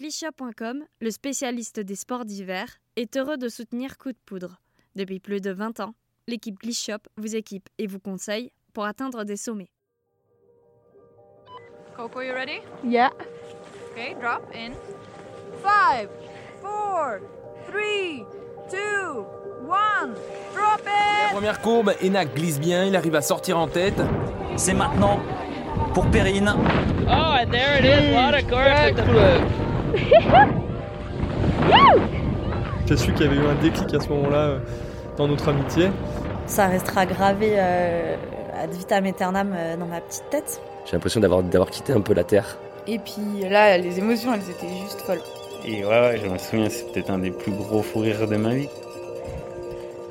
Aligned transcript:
Clichat.com, 0.00 0.82
le 1.02 1.10
spécialiste 1.10 1.78
des 1.78 1.94
sports 1.94 2.24
d'hiver, 2.24 2.78
est 2.96 3.18
heureux 3.18 3.36
de 3.36 3.50
soutenir 3.50 3.98
Coup 3.98 4.12
de 4.12 4.18
Poudre. 4.24 4.58
Depuis 4.96 5.20
plus 5.20 5.42
de 5.42 5.50
20 5.50 5.80
ans, 5.80 5.94
l'équipe 6.26 6.58
Clichat 6.58 7.00
vous 7.18 7.36
équipe 7.36 7.68
et 7.76 7.86
vous 7.86 7.98
conseille 7.98 8.50
pour 8.72 8.86
atteindre 8.86 9.24
des 9.24 9.36
sommets. 9.36 9.68
Coco, 11.94 12.22
you 12.22 12.32
ready? 12.32 12.62
Yeah. 12.82 13.10
Okay, 13.92 14.16
drop 14.18 14.40
in. 14.54 14.72
Five, 15.62 16.08
four, 16.62 17.20
three, 17.68 18.24
two, 18.70 19.26
one. 19.68 20.14
Drop 20.54 20.80
it! 20.80 21.34
Première 21.34 21.60
courbe, 21.60 21.92
Enak 22.02 22.34
glisse 22.34 22.58
bien, 22.58 22.86
il 22.86 22.96
arrive 22.96 23.16
à 23.16 23.20
sortir 23.20 23.58
en 23.58 23.68
tête. 23.68 24.00
C'est 24.56 24.72
maintenant 24.72 25.20
pour 25.92 26.10
Perrine. 26.10 26.54
Oh, 27.06 27.36
and 27.38 27.50
there 27.50 27.76
it 27.78 27.84
is. 27.84 28.14
With 28.16 28.96
the 28.96 29.59
J'ai 32.86 32.96
su 32.96 33.12
qu'il 33.12 33.26
y 33.26 33.28
avait 33.28 33.36
eu 33.36 33.46
un 33.46 33.54
déclic 33.54 33.94
à 33.94 34.00
ce 34.00 34.08
moment-là 34.08 34.38
euh, 34.38 34.58
dans 35.16 35.28
notre 35.28 35.48
amitié. 35.48 35.90
Ça 36.46 36.66
restera 36.66 37.06
gravé 37.06 37.52
euh, 37.54 38.16
ad 38.60 38.72
vitam 38.72 39.04
aeternam 39.06 39.54
euh, 39.54 39.76
dans 39.76 39.86
ma 39.86 40.00
petite 40.00 40.28
tête. 40.30 40.60
J'ai 40.86 40.92
l'impression 40.92 41.20
d'avoir, 41.20 41.42
d'avoir 41.42 41.70
quitté 41.70 41.92
un 41.92 42.00
peu 42.00 42.14
la 42.14 42.24
Terre. 42.24 42.58
Et 42.86 42.98
puis 42.98 43.48
là, 43.48 43.78
les 43.78 43.98
émotions, 43.98 44.34
elles 44.34 44.50
étaient 44.50 44.74
juste 44.82 45.00
folles. 45.02 45.20
Et 45.64 45.84
ouais, 45.84 46.00
ouais, 46.00 46.20
je 46.20 46.26
me 46.28 46.38
souviens, 46.38 46.68
c'est 46.68 46.90
peut-être 46.92 47.10
un 47.10 47.18
des 47.18 47.30
plus 47.30 47.52
gros 47.52 47.82
fous 47.82 48.00
rires 48.00 48.26
de 48.26 48.36
ma 48.36 48.54
vie. 48.54 48.68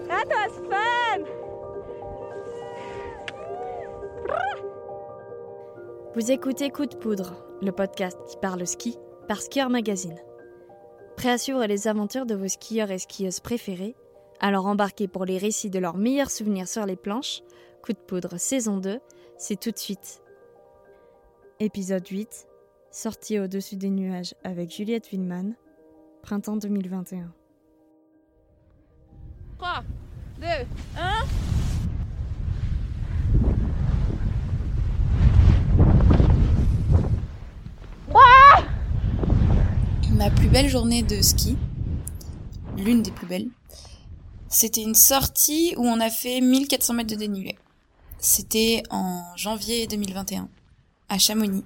That 0.08 0.28
was 0.30 0.54
fun! 0.70 1.24
Vous 6.16 6.32
écoutez 6.32 6.70
Coup 6.70 6.86
de 6.86 6.96
Poudre, 6.96 7.34
le 7.62 7.72
podcast 7.72 8.18
qui 8.30 8.38
parle 8.38 8.66
ski 8.66 8.98
par 9.30 9.44
Skieur 9.44 9.70
Magazine. 9.70 10.18
Prêt 11.16 11.30
à 11.30 11.38
suivre 11.38 11.64
les 11.68 11.88
aventures 11.88 12.26
de 12.26 12.34
vos 12.34 12.48
skieurs 12.48 12.90
et 12.90 12.98
skieuses 12.98 13.42
préférés 13.42 13.96
Alors 14.40 14.66
embarquez 14.66 15.08
pour 15.08 15.24
les 15.24 15.38
récits 15.38 15.70
de 15.70 15.78
leurs 15.78 15.98
meilleurs 15.98 16.32
souvenirs 16.32 16.68
sur 16.68 16.84
les 16.88 16.96
planches. 16.96 17.44
Coup 17.84 17.94
de 17.94 18.00
Poudre 18.00 18.40
saison 18.40 18.78
2, 18.78 19.00
c'est 19.38 19.60
tout 19.60 19.70
de 19.70 19.78
suite. 19.78 20.24
Épisode 21.60 22.08
8, 22.08 22.48
sortie 22.90 23.38
au-dessus 23.38 23.76
des 23.76 23.92
nuages 23.92 24.34
avec 24.44 24.72
Juliette 24.72 25.08
Villeman, 25.08 25.54
printemps 26.24 26.58
2021. 26.58 27.32
3, 29.60 29.84
2, 30.40 30.48
1. 30.98 31.49
Ma 40.20 40.30
plus 40.30 40.50
belle 40.50 40.68
journée 40.68 41.02
de 41.02 41.22
ski, 41.22 41.56
l'une 42.76 43.02
des 43.02 43.10
plus 43.10 43.26
belles, 43.26 43.48
c'était 44.50 44.82
une 44.82 44.94
sortie 44.94 45.74
où 45.78 45.86
on 45.86 46.02
a 46.02 46.10
fait 46.10 46.42
1400 46.42 46.94
mètres 46.94 47.12
de 47.12 47.16
dénivelé. 47.16 47.58
C'était 48.18 48.84
en 48.90 49.24
janvier 49.38 49.88
2021, 49.88 50.50
à 51.08 51.18
Chamonix. 51.18 51.64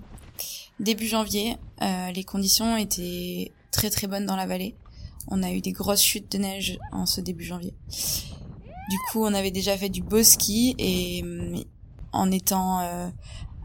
Début 0.80 1.08
janvier, 1.08 1.58
euh, 1.82 2.12
les 2.12 2.24
conditions 2.24 2.78
étaient 2.78 3.52
très 3.72 3.90
très 3.90 4.06
bonnes 4.06 4.28
dans 4.28 4.36
la 4.36 4.46
vallée. 4.46 4.76
On 5.30 5.42
a 5.42 5.52
eu 5.52 5.60
des 5.60 5.72
grosses 5.72 6.04
chutes 6.04 6.32
de 6.32 6.38
neige 6.38 6.78
en 6.92 7.08
ce 7.08 7.22
début 7.22 7.46
janvier. 7.46 7.74
Du 7.90 8.98
coup, 9.10 9.26
on 9.26 9.34
avait 9.34 9.50
déjà 9.50 9.76
fait 9.76 9.90
du 9.90 10.04
beau 10.04 10.22
ski 10.22 10.76
et 10.78 11.24
hum, 11.24 11.64
en 12.12 12.30
étant 12.30 12.82
euh, 12.82 13.10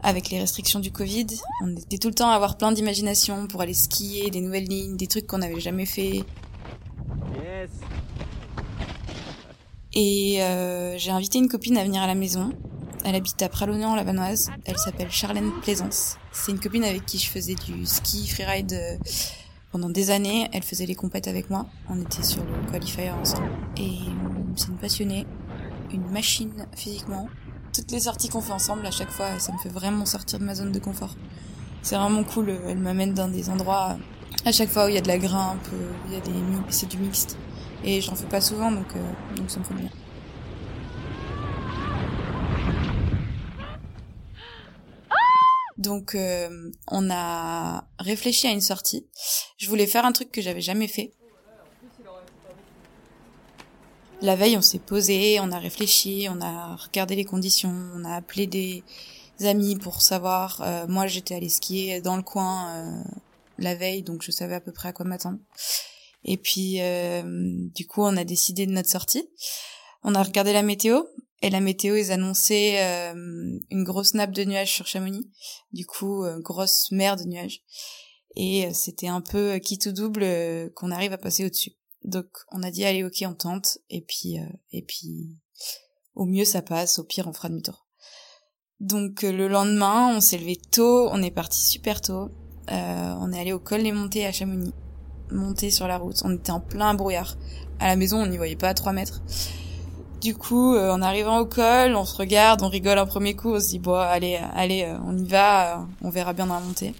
avec 0.03 0.29
les 0.29 0.39
restrictions 0.39 0.79
du 0.79 0.91
Covid, 0.91 1.27
on 1.61 1.75
était 1.75 1.97
tout 1.97 2.07
le 2.07 2.13
temps 2.13 2.29
à 2.29 2.35
avoir 2.35 2.57
plein 2.57 2.71
d'imagination 2.71 3.47
pour 3.47 3.61
aller 3.61 3.73
skier, 3.73 4.29
des 4.29 4.41
nouvelles 4.41 4.67
lignes, 4.67 4.95
des 4.95 5.07
trucs 5.07 5.27
qu'on 5.27 5.39
n'avait 5.39 5.59
jamais 5.59 5.85
fait. 5.85 6.23
Et 9.93 10.41
euh, 10.41 10.97
j'ai 10.97 11.11
invité 11.11 11.39
une 11.39 11.49
copine 11.49 11.77
à 11.77 11.83
venir 11.83 12.01
à 12.01 12.07
la 12.07 12.15
maison. 12.15 12.51
Elle 13.03 13.15
habite 13.15 13.41
à 13.41 13.49
Pralognan, 13.49 13.95
la 13.95 14.03
Vanoise. 14.03 14.51
Elle 14.65 14.77
s'appelle 14.77 15.09
Charlène 15.09 15.51
Plaisance. 15.61 16.17
C'est 16.31 16.51
une 16.51 16.59
copine 16.59 16.83
avec 16.83 17.05
qui 17.05 17.17
je 17.17 17.29
faisais 17.29 17.55
du 17.55 17.85
ski 17.85 18.27
freeride 18.27 18.73
euh, 18.73 18.97
pendant 19.71 19.89
des 19.89 20.11
années. 20.11 20.47
Elle 20.53 20.63
faisait 20.63 20.85
les 20.85 20.95
compètes 20.95 21.27
avec 21.27 21.49
moi. 21.49 21.65
On 21.89 21.99
était 22.01 22.23
sur 22.23 22.43
le 22.43 22.71
qualifier 22.71 23.09
ensemble. 23.11 23.49
Et 23.77 23.81
euh, 23.81 24.53
c'est 24.55 24.67
une 24.67 24.77
passionnée, 24.77 25.25
une 25.91 26.09
machine 26.09 26.67
physiquement. 26.75 27.27
Toutes 27.73 27.91
les 27.91 28.01
sorties 28.01 28.29
qu'on 28.29 28.41
fait 28.41 28.51
ensemble, 28.51 28.85
à 28.85 28.91
chaque 28.91 29.11
fois, 29.11 29.39
ça 29.39 29.51
me 29.51 29.57
fait 29.57 29.69
vraiment 29.69 30.05
sortir 30.05 30.39
de 30.39 30.43
ma 30.43 30.55
zone 30.55 30.71
de 30.71 30.79
confort. 30.79 31.15
C'est 31.81 31.95
vraiment 31.95 32.23
cool. 32.23 32.49
Elle 32.49 32.79
m'amène 32.79 33.13
dans 33.13 33.27
des 33.27 33.49
endroits 33.49 33.97
à 34.45 34.51
chaque 34.51 34.69
fois 34.69 34.85
où 34.85 34.89
il 34.89 34.95
y 34.95 34.97
a 34.97 35.01
de 35.01 35.07
la 35.07 35.17
grimpe, 35.17 35.67
où 35.71 36.07
il 36.07 36.13
y 36.13 36.17
a 36.17 36.19
des 36.19 36.31
c'est 36.69 36.87
du 36.87 36.97
mixte. 36.97 37.37
Et 37.83 38.01
j'en 38.01 38.15
fais 38.15 38.27
pas 38.27 38.41
souvent, 38.41 38.71
donc, 38.71 38.95
euh, 38.95 39.35
donc 39.35 39.49
ça 39.49 39.59
me 39.59 39.63
fait 39.63 39.73
bien. 39.73 39.89
Donc 45.77 46.13
euh, 46.13 46.71
on 46.89 47.09
a 47.09 47.87
réfléchi 47.99 48.47
à 48.47 48.51
une 48.51 48.59
sortie. 48.59 49.07
Je 49.57 49.69
voulais 49.69 49.87
faire 49.87 50.05
un 50.05 50.11
truc 50.11 50.29
que 50.29 50.41
j'avais 50.41 50.61
jamais 50.61 50.89
fait. 50.89 51.13
La 54.21 54.35
veille, 54.35 54.57
on 54.57 54.61
s'est 54.61 54.79
posé, 54.79 55.39
on 55.39 55.51
a 55.51 55.59
réfléchi, 55.59 56.27
on 56.29 56.41
a 56.41 56.75
regardé 56.75 57.15
les 57.15 57.25
conditions, 57.25 57.73
on 57.95 58.03
a 58.03 58.15
appelé 58.15 58.47
des 58.47 58.83
amis 59.41 59.77
pour 59.77 60.01
savoir. 60.01 60.61
Euh, 60.61 60.87
moi, 60.87 61.07
j'étais 61.07 61.35
allée 61.35 61.49
skier 61.49 62.01
dans 62.01 62.17
le 62.17 62.23
coin 62.23 62.69
euh, 62.69 63.03
la 63.57 63.75
veille, 63.75 64.03
donc 64.03 64.21
je 64.21 64.31
savais 64.31 64.55
à 64.55 64.61
peu 64.61 64.73
près 64.73 64.89
à 64.89 64.93
quoi 64.93 65.05
m'attendre. 65.05 65.39
Et 66.25 66.37
puis, 66.37 66.81
euh, 66.81 67.23
du 67.73 67.87
coup, 67.87 68.01
on 68.01 68.17
a 68.17 68.25
décidé 68.25 68.65
de 68.65 68.71
notre 68.71 68.89
sortie. 68.89 69.29
On 70.03 70.15
a 70.15 70.23
regardé 70.23 70.51
la 70.51 70.63
météo, 70.63 71.03
et 71.41 71.49
la 71.49 71.61
météo, 71.61 71.95
ils 71.95 72.11
annonçaient 72.11 72.83
euh, 72.83 73.59
une 73.69 73.83
grosse 73.83 74.13
nappe 74.13 74.31
de 74.31 74.43
nuages 74.43 74.73
sur 74.73 74.87
Chamonix. 74.87 75.29
Du 75.71 75.85
coup, 75.85 76.23
euh, 76.23 76.39
grosse 76.39 76.91
mer 76.91 77.15
de 77.15 77.23
nuages. 77.23 77.61
Et 78.35 78.65
euh, 78.65 78.71
c'était 78.73 79.07
un 79.07 79.21
peu 79.21 79.57
qui 79.59 79.79
tout 79.79 79.93
double 79.93 80.25
qu'on 80.75 80.91
arrive 80.91 81.13
à 81.13 81.17
passer 81.17 81.45
au-dessus. 81.45 81.71
Donc, 82.03 82.27
on 82.51 82.63
a 82.63 82.71
dit, 82.71 82.85
allez, 82.85 83.03
ok, 83.03 83.23
on 83.27 83.33
tente. 83.33 83.77
Et 83.89 84.01
puis, 84.01 84.39
euh, 84.39 84.45
et 84.71 84.81
puis, 84.81 85.37
au 86.15 86.25
mieux, 86.25 86.45
ça 86.45 86.61
passe. 86.61 86.99
Au 86.99 87.03
pire, 87.03 87.27
on 87.27 87.33
fera 87.33 87.49
demi-tour. 87.49 87.87
Donc, 88.79 89.23
euh, 89.23 89.31
le 89.31 89.47
lendemain, 89.47 90.15
on 90.15 90.21
s'est 90.21 90.37
levé 90.37 90.55
tôt. 90.55 91.09
On 91.11 91.21
est 91.21 91.31
parti 91.31 91.61
super 91.61 92.01
tôt. 92.01 92.29
Euh, 92.71 93.15
on 93.19 93.33
est 93.33 93.39
allé 93.39 93.51
au 93.51 93.59
col 93.59 93.83
des 93.83 93.91
montées 93.91 94.25
à 94.25 94.31
Chamonix. 94.31 94.73
Monter 95.31 95.69
sur 95.69 95.87
la 95.87 95.97
route. 95.97 96.21
On 96.23 96.33
était 96.35 96.51
en 96.51 96.59
plein 96.59 96.93
brouillard. 96.93 97.37
À 97.79 97.87
la 97.87 97.95
maison, 97.95 98.21
on 98.21 98.27
n'y 98.27 98.37
voyait 98.37 98.55
pas 98.55 98.69
à 98.69 98.73
3 98.73 98.93
mètres. 98.93 99.21
Du 100.21 100.35
coup, 100.35 100.73
euh, 100.73 100.91
en 100.91 101.01
arrivant 101.01 101.39
au 101.39 101.45
col, 101.45 101.95
on 101.95 102.03
se 102.03 102.15
regarde, 102.15 102.61
on 102.61 102.67
rigole 102.67 102.97
un 102.97 103.05
premier 103.05 103.35
coup, 103.35 103.53
on 103.53 103.59
se 103.59 103.69
dit 103.69 103.79
bon, 103.79 103.93
allez, 103.93 104.37
allez, 104.53 104.93
on 105.05 105.17
y 105.17 105.25
va, 105.25 105.87
on 106.01 106.09
verra 106.09 106.33
bien 106.33 106.47
dans 106.47 106.55
la 106.55 106.59
montée. 106.59 106.93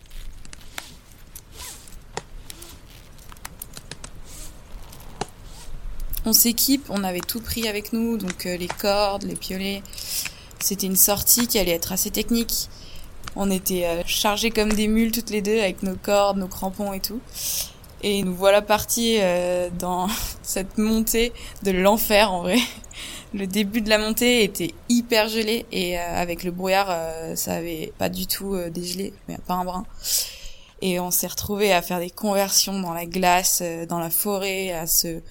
On 6.29 6.34
s'équipe, 6.34 6.85
on 6.91 7.03
avait 7.03 7.22
tout 7.22 7.41
pris 7.41 7.67
avec 7.67 7.91
nous, 7.91 8.16
donc 8.16 8.45
euh, 8.45 8.56
les 8.56 8.67
cordes, 8.67 9.23
les 9.23 9.34
piolets. 9.34 9.81
C'était 10.59 10.85
une 10.85 10.95
sortie 10.95 11.47
qui 11.47 11.57
allait 11.57 11.72
être 11.72 11.91
assez 11.91 12.12
technique. 12.12 12.69
On 13.35 13.50
était 13.50 13.85
euh, 13.85 14.03
chargés 14.06 14.51
comme 14.51 14.72
des 14.72 14.88
mules 14.88 15.12
toutes 15.12 15.31
les 15.31 15.41
deux 15.41 15.59
avec 15.59 15.81
nos 15.81 15.95
cordes, 15.95 16.38
nos 16.38 16.47
crampons 16.47 16.94
et 16.94 17.00
tout. 17.00 17.19
Et 18.03 18.22
nous 18.22 18.35
voilà 18.35 18.62
partis 18.62 19.17
euh, 19.19 19.72
dans 19.79 20.07
cette 20.44 20.78
montée 20.78 21.34
de 21.63 21.72
l'enfer 21.72 22.31
en 22.31 22.44
vrai. 22.44 22.59
Le 23.34 23.47
début 23.47 23.81
de 23.81 23.90
la 23.90 23.97
montée 23.97 24.44
était 24.44 24.75
hyper 24.88 25.29
gelé 25.29 25.66
et 25.72 25.97
avec 25.97 26.44
le 26.44 26.51
brouillard, 26.51 26.96
ça 27.35 27.53
avait 27.53 27.91
pas 27.97 28.09
du 28.09 28.28
tout 28.28 28.56
dégelé, 28.72 29.13
mais 29.28 29.38
pas 29.47 29.56
un 29.56 29.66
brin. 29.66 29.85
Et 30.81 31.00
on 31.00 31.09
s'est 31.09 31.28
retrouvés 31.28 31.72
à 31.72 31.81
faire 31.81 32.00
des 32.00 32.09
conversions 32.09 32.79
dans 32.79 32.94
la 32.94 33.06
glace, 33.06 33.64
dans 33.87 33.99
la 33.99 34.09
forêt, 34.09 34.72
à 34.72 34.87
se 34.87 35.22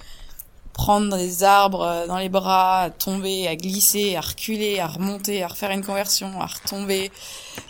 prendre 0.79 1.17
des 1.17 1.43
arbres 1.43 1.83
euh, 1.83 2.07
dans 2.07 2.19
les 2.19 2.29
bras, 2.29 2.83
à 2.83 2.91
tomber, 2.91 3.49
à 3.49 3.57
glisser, 3.57 4.15
à 4.15 4.21
reculer, 4.21 4.79
à 4.79 4.87
remonter, 4.87 5.43
à 5.43 5.49
refaire 5.49 5.73
une 5.73 5.85
conversion, 5.85 6.41
à 6.41 6.47
retomber. 6.47 7.11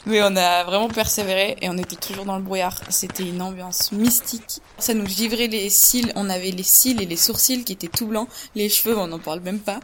Mais 0.05 0.23
on 0.23 0.37
a 0.37 0.63
vraiment 0.65 0.89
persévéré 0.89 1.57
et 1.63 1.71
on 1.71 1.79
était 1.79 1.97
toujours 1.97 2.27
dans 2.27 2.37
le 2.37 2.43
brouillard. 2.43 2.79
C'était 2.91 3.27
une 3.27 3.41
ambiance 3.41 3.93
mystique. 3.93 4.61
Ça 4.77 4.93
nous 4.93 5.07
givrait 5.07 5.47
les 5.47 5.71
cils. 5.71 6.13
On 6.17 6.29
avait 6.29 6.51
les 6.51 6.63
cils 6.63 7.01
et 7.01 7.07
les 7.07 7.17
sourcils 7.17 7.65
qui 7.65 7.73
étaient 7.73 7.89
tout 7.89 8.07
blancs. 8.07 8.29
Les 8.55 8.69
cheveux, 8.69 8.97
on 8.99 9.07
n'en 9.07 9.19
parle 9.19 9.41
même 9.41 9.61
pas. 9.61 9.81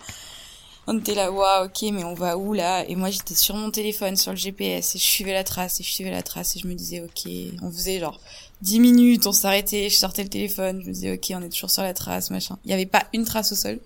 On 0.86 0.98
était 0.98 1.14
là, 1.14 1.32
waouh, 1.32 1.64
ok, 1.64 1.80
mais 1.92 2.04
on 2.04 2.12
va 2.12 2.36
où 2.36 2.52
là? 2.52 2.84
Et 2.86 2.94
moi, 2.94 3.08
j'étais 3.08 3.34
sur 3.34 3.56
mon 3.56 3.70
téléphone, 3.70 4.16
sur 4.16 4.32
le 4.32 4.36
GPS, 4.36 4.96
et 4.96 4.98
je 4.98 5.02
suivais 5.04 5.32
la 5.32 5.42
trace, 5.42 5.80
et 5.80 5.82
je 5.82 5.90
suivais 5.90 6.10
la 6.10 6.22
trace, 6.22 6.56
et 6.56 6.58
je 6.58 6.66
me 6.66 6.74
disais, 6.74 7.00
ok, 7.00 7.32
on 7.62 7.70
faisait 7.70 8.00
genre 8.00 8.20
10 8.64 8.80
minutes, 8.80 9.26
on 9.26 9.32
s'arrêtait, 9.32 9.90
je 9.90 9.96
sortais 9.96 10.22
le 10.22 10.30
téléphone, 10.30 10.80
je 10.80 10.88
me 10.88 10.92
disais, 10.92 11.12
ok, 11.12 11.32
on 11.34 11.42
est 11.42 11.50
toujours 11.50 11.70
sur 11.70 11.82
la 11.82 11.92
trace, 11.92 12.30
machin. 12.30 12.58
Il 12.64 12.68
n'y 12.68 12.74
avait 12.74 12.86
pas 12.86 13.04
une 13.12 13.24
trace 13.24 13.52
au 13.52 13.54
sol. 13.54 13.78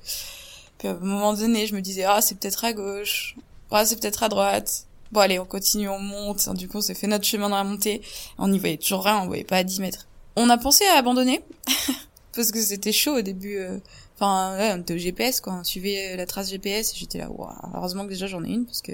Puis 0.79 0.87
à 0.87 0.93
un 0.93 0.95
moment 0.95 1.35
donné, 1.35 1.67
je 1.67 1.75
me 1.75 1.81
disais, 1.81 2.05
ah, 2.05 2.21
c'est 2.21 2.37
peut-être 2.37 2.65
à 2.65 2.73
gauche, 2.73 3.35
ah, 3.73 3.85
c'est 3.85 4.01
peut-être 4.01 4.23
à 4.23 4.29
droite. 4.29 4.85
Bon, 5.11 5.21
allez, 5.21 5.41
on 5.41 5.45
continue, 5.47 5.89
on 5.89 5.99
monte. 5.99 6.49
Du 6.55 6.69
coup, 6.69 6.79
on 6.79 6.81
s'est 6.81 6.95
fait 6.95 7.09
notre 7.09 7.25
chemin 7.25 7.49
dans 7.49 7.57
la 7.57 7.65
montée. 7.65 8.03
On 8.39 8.47
n'y 8.49 8.59
voyait 8.61 8.77
toujours 8.77 9.05
rien, 9.05 9.19
on 9.21 9.27
voyait 9.27 9.43
pas 9.43 9.57
à 9.57 9.65
10 9.65 9.81
mètres. 9.81 10.07
On 10.37 10.49
a 10.49 10.59
pensé 10.59 10.85
à 10.87 10.99
abandonner 10.99 11.43
parce 12.37 12.53
que 12.53 12.63
c'était 12.63 12.93
chaud 12.93 13.17
au 13.19 13.23
début. 13.23 13.57
euh. 13.57 13.79
Enfin, 14.15 14.57
ouais, 14.57 14.73
on 14.75 14.81
était 14.81 14.95
au 14.95 14.99
GPS 14.99 15.41
quoi, 15.41 15.55
on 15.55 15.65
suivait 15.65 16.17
la 16.17 16.27
trace 16.27 16.51
GPS. 16.51 16.95
J'étais 16.97 17.19
là, 17.19 17.31
Ouah, 17.31 17.57
heureusement 17.75 18.05
que 18.05 18.11
déjà 18.11 18.27
j'en 18.27 18.45
ai 18.45 18.49
une 18.49 18.65
parce 18.67 18.83
que 18.83 18.93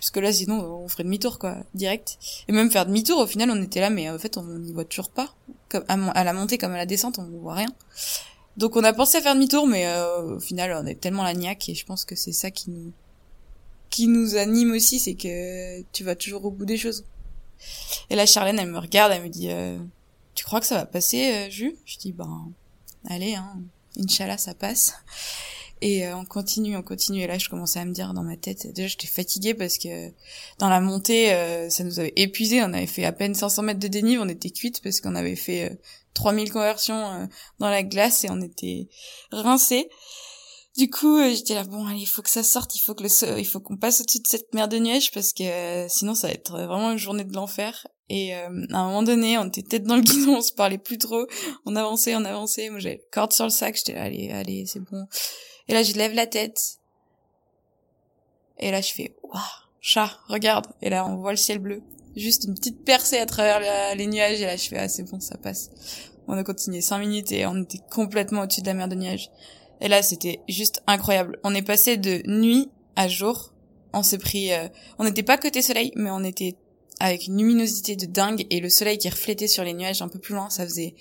parce 0.00 0.10
que 0.10 0.20
là 0.20 0.32
sinon 0.32 0.82
on 0.82 0.88
ferait 0.88 1.04
demi-tour 1.04 1.38
quoi, 1.38 1.58
direct. 1.74 2.18
Et 2.48 2.52
même 2.52 2.70
faire 2.70 2.86
demi-tour, 2.86 3.18
au 3.18 3.26
final 3.26 3.50
on 3.50 3.62
était 3.62 3.80
là, 3.80 3.90
mais 3.90 4.08
en 4.08 4.18
fait 4.18 4.38
on 4.38 4.44
n'y 4.44 4.72
voit 4.72 4.86
toujours 4.86 5.10
pas. 5.10 5.34
À, 5.88 6.24
la 6.24 6.32
montée 6.32 6.56
comme 6.56 6.72
à 6.72 6.78
la 6.78 6.86
descente, 6.86 7.18
on 7.18 7.24
voit 7.38 7.54
rien. 7.54 7.68
Donc 8.56 8.76
on 8.76 8.82
a 8.82 8.94
pensé 8.94 9.18
à 9.18 9.20
faire 9.20 9.34
demi-tour, 9.34 9.66
mais 9.66 9.86
euh, 9.86 10.36
au 10.36 10.40
final 10.40 10.72
on 10.82 10.86
est 10.86 10.98
tellement 10.98 11.22
la 11.22 11.34
niaque 11.34 11.68
et 11.68 11.74
je 11.74 11.84
pense 11.84 12.06
que 12.06 12.16
c'est 12.16 12.32
ça 12.32 12.50
qui 12.50 12.70
nous 12.70 12.92
qui 13.90 14.06
nous 14.08 14.36
anime 14.36 14.72
aussi, 14.72 14.98
c'est 14.98 15.14
que 15.14 15.82
tu 15.92 16.02
vas 16.02 16.14
toujours 16.14 16.46
au 16.46 16.50
bout 16.50 16.64
des 16.64 16.78
choses. 16.78 17.04
Et 18.08 18.16
là 18.16 18.24
Charlène 18.24 18.58
elle 18.58 18.70
me 18.70 18.78
regarde, 18.78 19.12
elle 19.12 19.22
me 19.22 19.28
dit 19.28 19.50
euh, 19.50 19.78
tu 20.34 20.44
crois 20.44 20.60
que 20.60 20.66
ça 20.66 20.76
va 20.76 20.86
passer, 20.86 21.30
euh, 21.34 21.50
Jus 21.50 21.76
Je 21.84 21.98
dis 21.98 22.12
ben 22.12 22.50
allez 23.06 23.34
hein, 23.34 23.60
Inch'Allah 23.98 24.38
ça 24.38 24.54
passe. 24.54 24.94
Et 25.82 26.06
euh, 26.06 26.16
on 26.16 26.24
continue, 26.24 26.76
on 26.76 26.82
continue. 26.82 27.22
Et 27.22 27.26
là, 27.26 27.38
je 27.38 27.48
commençais 27.48 27.78
à 27.78 27.84
me 27.84 27.92
dire 27.92 28.12
dans 28.12 28.22
ma 28.22 28.36
tête, 28.36 28.66
déjà 28.74 28.88
j'étais 28.88 29.06
fatiguée 29.06 29.54
parce 29.54 29.78
que 29.78 30.10
dans 30.58 30.68
la 30.68 30.80
montée, 30.80 31.32
euh, 31.32 31.70
ça 31.70 31.84
nous 31.84 31.98
avait 31.98 32.12
épuisé. 32.16 32.62
On 32.62 32.72
avait 32.72 32.86
fait 32.86 33.04
à 33.04 33.12
peine 33.12 33.34
500 33.34 33.62
mètres 33.62 33.80
de 33.80 33.88
dénive, 33.88 34.20
on 34.20 34.28
était 34.28 34.50
cuite 34.50 34.82
parce 34.82 35.00
qu'on 35.00 35.14
avait 35.14 35.36
fait 35.36 35.70
euh, 35.70 35.74
3000 36.14 36.52
conversions 36.52 37.12
euh, 37.12 37.26
dans 37.58 37.70
la 37.70 37.82
glace 37.82 38.24
et 38.24 38.30
on 38.30 38.40
était 38.42 38.88
rincés. 39.32 39.88
Du 40.76 40.88
coup, 40.88 41.20
j'étais 41.20 41.54
là, 41.54 41.64
bon, 41.64 41.86
allez, 41.86 42.00
il 42.00 42.06
faut 42.06 42.22
que 42.22 42.30
ça 42.30 42.44
sorte, 42.44 42.76
il 42.76 42.80
faut 42.80 42.94
que 42.94 43.02
le, 43.02 43.38
il 43.38 43.46
faut 43.46 43.58
qu'on 43.58 43.76
passe 43.76 44.00
au-dessus 44.00 44.20
de 44.20 44.26
cette 44.26 44.54
mer 44.54 44.68
de 44.68 44.78
nuages 44.78 45.10
parce 45.10 45.32
que 45.32 45.86
sinon 45.88 46.14
ça 46.14 46.28
va 46.28 46.32
être 46.32 46.52
vraiment 46.52 46.92
une 46.92 46.98
journée 46.98 47.24
de 47.24 47.34
l'enfer. 47.34 47.86
Et 48.10 48.34
euh, 48.34 48.48
à 48.72 48.78
un 48.78 48.86
moment 48.86 49.04
donné, 49.04 49.38
on 49.38 49.46
était 49.46 49.62
tête 49.62 49.84
dans 49.84 49.94
le 49.94 50.02
guidon, 50.02 50.38
on 50.38 50.42
se 50.42 50.52
parlait 50.52 50.78
plus 50.78 50.98
trop, 50.98 51.26
on 51.64 51.76
avançait, 51.76 52.16
on 52.16 52.24
avançait. 52.24 52.68
Moi, 52.68 52.80
j'avais 52.80 53.00
corde 53.12 53.32
sur 53.32 53.44
le 53.44 53.50
sac, 53.50 53.76
j'étais 53.76 53.94
là, 53.94 54.02
allez, 54.02 54.30
allez, 54.30 54.64
c'est 54.66 54.80
bon. 54.80 55.06
Et 55.68 55.72
là, 55.72 55.82
je 55.82 55.92
lève 55.94 56.14
la 56.14 56.26
tête. 56.26 56.78
Et 58.58 58.70
là, 58.70 58.80
je 58.80 58.92
fais, 58.92 59.14
waouh, 59.22 59.40
chat, 59.80 60.18
regarde. 60.28 60.66
Et 60.82 60.90
là, 60.90 61.06
on 61.06 61.16
voit 61.16 61.32
le 61.32 61.36
ciel 61.36 61.58
bleu. 61.58 61.82
Juste 62.16 62.44
une 62.44 62.54
petite 62.54 62.84
percée 62.84 63.18
à 63.18 63.26
travers 63.26 63.94
les 63.94 64.06
nuages. 64.06 64.40
Et 64.40 64.46
là, 64.46 64.56
je 64.56 64.68
fais, 64.68 64.78
ah, 64.78 64.88
c'est 64.88 65.04
bon, 65.04 65.20
ça 65.20 65.38
passe. 65.38 65.70
On 66.28 66.34
a 66.34 66.44
continué 66.44 66.80
cinq 66.80 66.98
minutes 66.98 67.32
et 67.32 67.46
on 67.46 67.62
était 67.62 67.80
complètement 67.90 68.42
au-dessus 68.42 68.60
de 68.60 68.66
la 68.66 68.74
mer 68.74 68.88
de 68.88 68.94
nuages. 68.94 69.30
Et 69.80 69.88
là, 69.88 70.02
c'était 70.02 70.40
juste 70.48 70.82
incroyable. 70.86 71.38
On 71.42 71.54
est 71.54 71.62
passé 71.62 71.96
de 71.96 72.22
nuit 72.26 72.68
à 72.96 73.08
jour. 73.08 73.52
On 73.92 74.02
s'est 74.02 74.18
pris, 74.18 74.52
euh, 74.52 74.68
on 74.98 75.04
n'était 75.04 75.22
pas 75.22 75.38
côté 75.38 75.62
soleil, 75.62 75.92
mais 75.96 76.10
on 76.10 76.22
était 76.22 76.56
avec 77.00 77.26
une 77.26 77.38
luminosité 77.38 77.96
de 77.96 78.06
dingue 78.06 78.46
et 78.50 78.60
le 78.60 78.68
soleil 78.68 78.98
qui 78.98 79.08
reflétait 79.08 79.48
sur 79.48 79.64
les 79.64 79.72
nuages 79.72 80.02
un 80.02 80.08
peu 80.08 80.18
plus 80.18 80.34
loin, 80.34 80.50
ça 80.50 80.64
faisait 80.64 80.94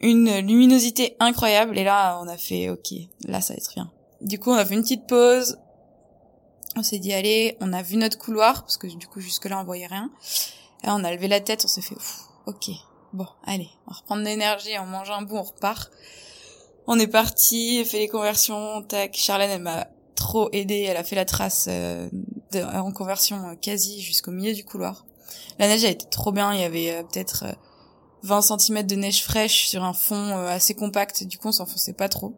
une 0.00 0.38
luminosité 0.38 1.16
incroyable. 1.20 1.78
Et 1.78 1.84
là, 1.84 2.18
on 2.22 2.28
a 2.28 2.36
fait, 2.36 2.68
ok, 2.68 2.92
là, 3.26 3.40
ça 3.40 3.54
va 3.54 3.58
être 3.58 3.72
bien. 3.74 3.90
Du 4.20 4.38
coup, 4.38 4.50
on 4.50 4.54
a 4.54 4.64
fait 4.64 4.74
une 4.74 4.82
petite 4.82 5.06
pause. 5.06 5.58
On 6.76 6.82
s'est 6.82 6.98
dit, 6.98 7.12
allez, 7.12 7.56
on 7.60 7.72
a 7.72 7.82
vu 7.82 7.96
notre 7.96 8.18
couloir, 8.18 8.62
parce 8.62 8.76
que 8.76 8.86
du 8.86 9.06
coup, 9.06 9.20
jusque-là, 9.20 9.60
on 9.60 9.64
voyait 9.64 9.86
rien. 9.86 10.10
Là, 10.82 10.94
on 10.96 11.04
a 11.04 11.12
levé 11.12 11.28
la 11.28 11.40
tête, 11.40 11.62
on 11.64 11.68
s'est 11.68 11.82
fait, 11.82 11.96
ok, 12.46 12.70
bon, 13.12 13.26
allez, 13.44 13.68
on 13.86 13.92
va 13.92 13.98
reprendre 13.98 14.22
l'énergie, 14.22 14.72
on 14.80 14.86
mange 14.86 15.10
un 15.10 15.22
bout, 15.22 15.36
on 15.36 15.42
repart. 15.42 15.90
On 16.86 16.98
est 16.98 17.06
parti, 17.06 17.82
fait 17.84 18.00
les 18.00 18.08
conversions, 18.08 18.82
tac. 18.82 19.16
Charlène, 19.16 19.50
elle 19.50 19.62
m'a 19.62 19.86
trop 20.14 20.50
aidé, 20.52 20.80
elle 20.82 20.96
a 20.96 21.04
fait 21.04 21.16
la 21.16 21.24
trace 21.24 21.66
euh, 21.68 22.08
en 22.54 22.92
conversion 22.92 23.48
euh, 23.48 23.54
quasi 23.54 24.00
jusqu'au 24.00 24.30
milieu 24.30 24.52
du 24.52 24.64
couloir. 24.64 25.06
La 25.58 25.68
neige 25.68 25.84
a 25.84 25.88
été 25.88 26.06
trop 26.08 26.32
bien, 26.32 26.52
il 26.52 26.60
y 26.60 26.64
avait 26.64 26.90
euh, 26.90 27.02
peut-être 27.02 27.44
euh, 27.46 27.52
20 28.24 28.58
cm 28.58 28.86
de 28.86 28.94
neige 28.96 29.22
fraîche 29.22 29.68
sur 29.68 29.84
un 29.84 29.92
fond 29.92 30.38
euh, 30.38 30.48
assez 30.48 30.74
compact, 30.74 31.24
du 31.24 31.36
coup 31.36 31.48
on 31.48 31.52
s'enfonçait 31.52 31.92
pas 31.92 32.08
trop. 32.08 32.34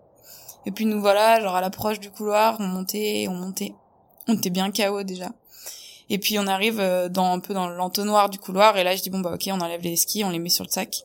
Et 0.67 0.73
puis 0.73 0.85
nous 0.85 1.01
voilà, 1.01 1.41
genre 1.41 1.55
à 1.55 1.61
l'approche 1.61 2.01
du 2.01 2.11
couloir, 2.11 2.57
on 2.59 2.65
montait, 2.65 3.27
on 3.31 3.35
montait. 3.35 3.73
On 4.27 4.35
était 4.35 4.51
bien 4.51 4.73
KO 4.73 5.05
déjà. 5.05 5.31
Et 6.11 6.19
puis 6.19 6.41
on 6.41 6.49
arrive 6.49 6.81
euh, 6.81 7.09
dans 7.09 7.33
un 7.33 7.39
peu 7.39 7.55
dans 7.55 7.69
l'entonnoir 7.69 8.29
du 8.31 8.39
couloir 8.39 8.77
et 8.77 8.83
là 8.83 8.97
je 8.97 9.03
dis 9.03 9.11
bon 9.11 9.21
bah 9.21 9.33
ok 9.35 9.49
on 9.53 9.61
enlève 9.61 9.81
les 9.81 9.95
skis, 9.95 10.25
on 10.25 10.31
les 10.31 10.41
met 10.41 10.49
sur 10.49 10.65
le 10.65 10.71
sac. 10.71 11.05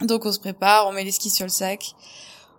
Donc 0.00 0.26
on 0.26 0.32
se 0.32 0.40
prépare, 0.40 0.88
on 0.88 0.92
met 0.92 1.04
les 1.04 1.12
skis 1.12 1.30
sur 1.30 1.46
le 1.46 1.50
sac, 1.50 1.94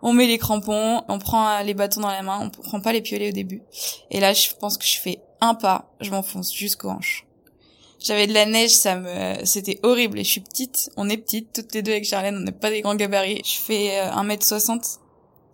on 0.01 0.13
met 0.13 0.27
les 0.27 0.38
crampons, 0.38 1.03
on 1.09 1.19
prend 1.19 1.50
euh, 1.50 1.63
les 1.63 1.74
bâtons 1.74 2.00
dans 2.00 2.07
la 2.07 2.21
main, 2.21 2.39
on 2.41 2.50
prend 2.50 2.79
pas 2.79 2.94
les 2.94 3.01
piolets 3.01 3.29
au 3.29 3.33
début. 3.33 3.63
Et 4.12 4.21
là 4.21 4.31
je 4.31 4.47
pense 4.57 4.77
que 4.77 4.85
je 4.85 4.97
fais 4.97 5.19
un 5.41 5.56
pas, 5.56 5.91
je 6.00 6.09
m'enfonce 6.09 6.53
jusqu'aux 6.53 6.89
hanches. 6.89 7.26
J'avais 8.07 8.25
de 8.25 8.33
la 8.33 8.45
neige, 8.45 8.69
ça 8.69 8.95
me, 8.95 9.44
c'était 9.44 9.81
horrible. 9.83 10.18
Et 10.18 10.24
je 10.24 10.30
suis 10.30 10.39
petite, 10.39 10.89
on 10.95 11.09
est 11.09 11.18
petites, 11.18 11.51
toutes 11.51 11.74
les 11.74 11.81
deux 11.81 11.92
avec 11.92 12.06
Charlène, 12.06 12.38
on 12.38 12.39
n'a 12.39 12.54
pas 12.54 12.69
des 12.69 12.80
grands 12.80 12.95
gabarits. 12.95 13.42
Je 13.44 13.59
fais 13.59 14.00
euh, 14.00 14.12
1m60, 14.12 15.00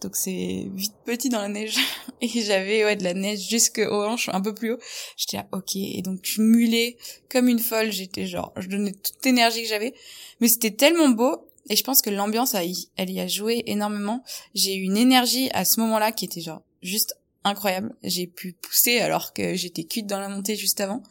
donc 0.02 0.16
c'est 0.16 0.68
vite 0.72 0.94
petit 1.04 1.30
dans 1.30 1.42
la 1.42 1.48
neige. 1.48 1.80
Et 2.22 2.28
j'avais 2.28 2.86
ouais 2.86 2.96
de 2.96 3.04
la 3.04 3.16
neige 3.16 3.50
jusqu'aux 3.50 4.04
hanches, 4.04 4.30
un 4.32 4.40
peu 4.40 4.54
plus 4.54 4.74
haut. 4.74 4.78
J'étais 5.18 5.38
là, 5.38 5.48
ok. 5.52 5.76
Et 5.78 6.04
donc 6.04 6.20
je 6.22 6.44
mulais 6.44 6.96
comme 7.28 7.48
une 7.48 7.58
folle. 7.58 7.92
J'étais 7.92 8.28
genre, 8.28 8.54
je 8.58 8.68
donnais 8.68 8.92
toute 8.92 9.26
l'énergie 9.26 9.64
que 9.64 9.70
j'avais. 9.70 9.96
Mais 10.40 10.48
c'était 10.48 10.70
tellement 10.70 11.10
beau. 11.10 11.50
Et 11.72 11.76
je 11.76 11.84
pense 11.84 12.04
que 12.04 12.12
l'ambiance, 12.12 12.54
elle 12.54 13.10
y 13.10 13.20
a 13.20 13.28
joué 13.28 13.64
énormément. 13.66 14.24
J'ai 14.54 14.76
eu 14.76 14.84
une 14.84 14.98
énergie 14.98 15.50
à 15.54 15.66
ce 15.66 15.80
moment-là 15.80 16.12
qui 16.12 16.26
était 16.26 16.42
genre 16.42 16.62
juste 16.84 17.18
incroyable. 17.44 17.94
J'ai 18.04 18.28
pu 18.28 18.54
pousser 18.54 19.00
alors 19.00 19.34
que 19.34 19.56
j'étais 19.56 19.84
cuite 19.84 20.08
dans 20.08 20.20
la 20.20 20.30
montée 20.30 20.56
juste 20.56 20.82
avant. 20.82 21.04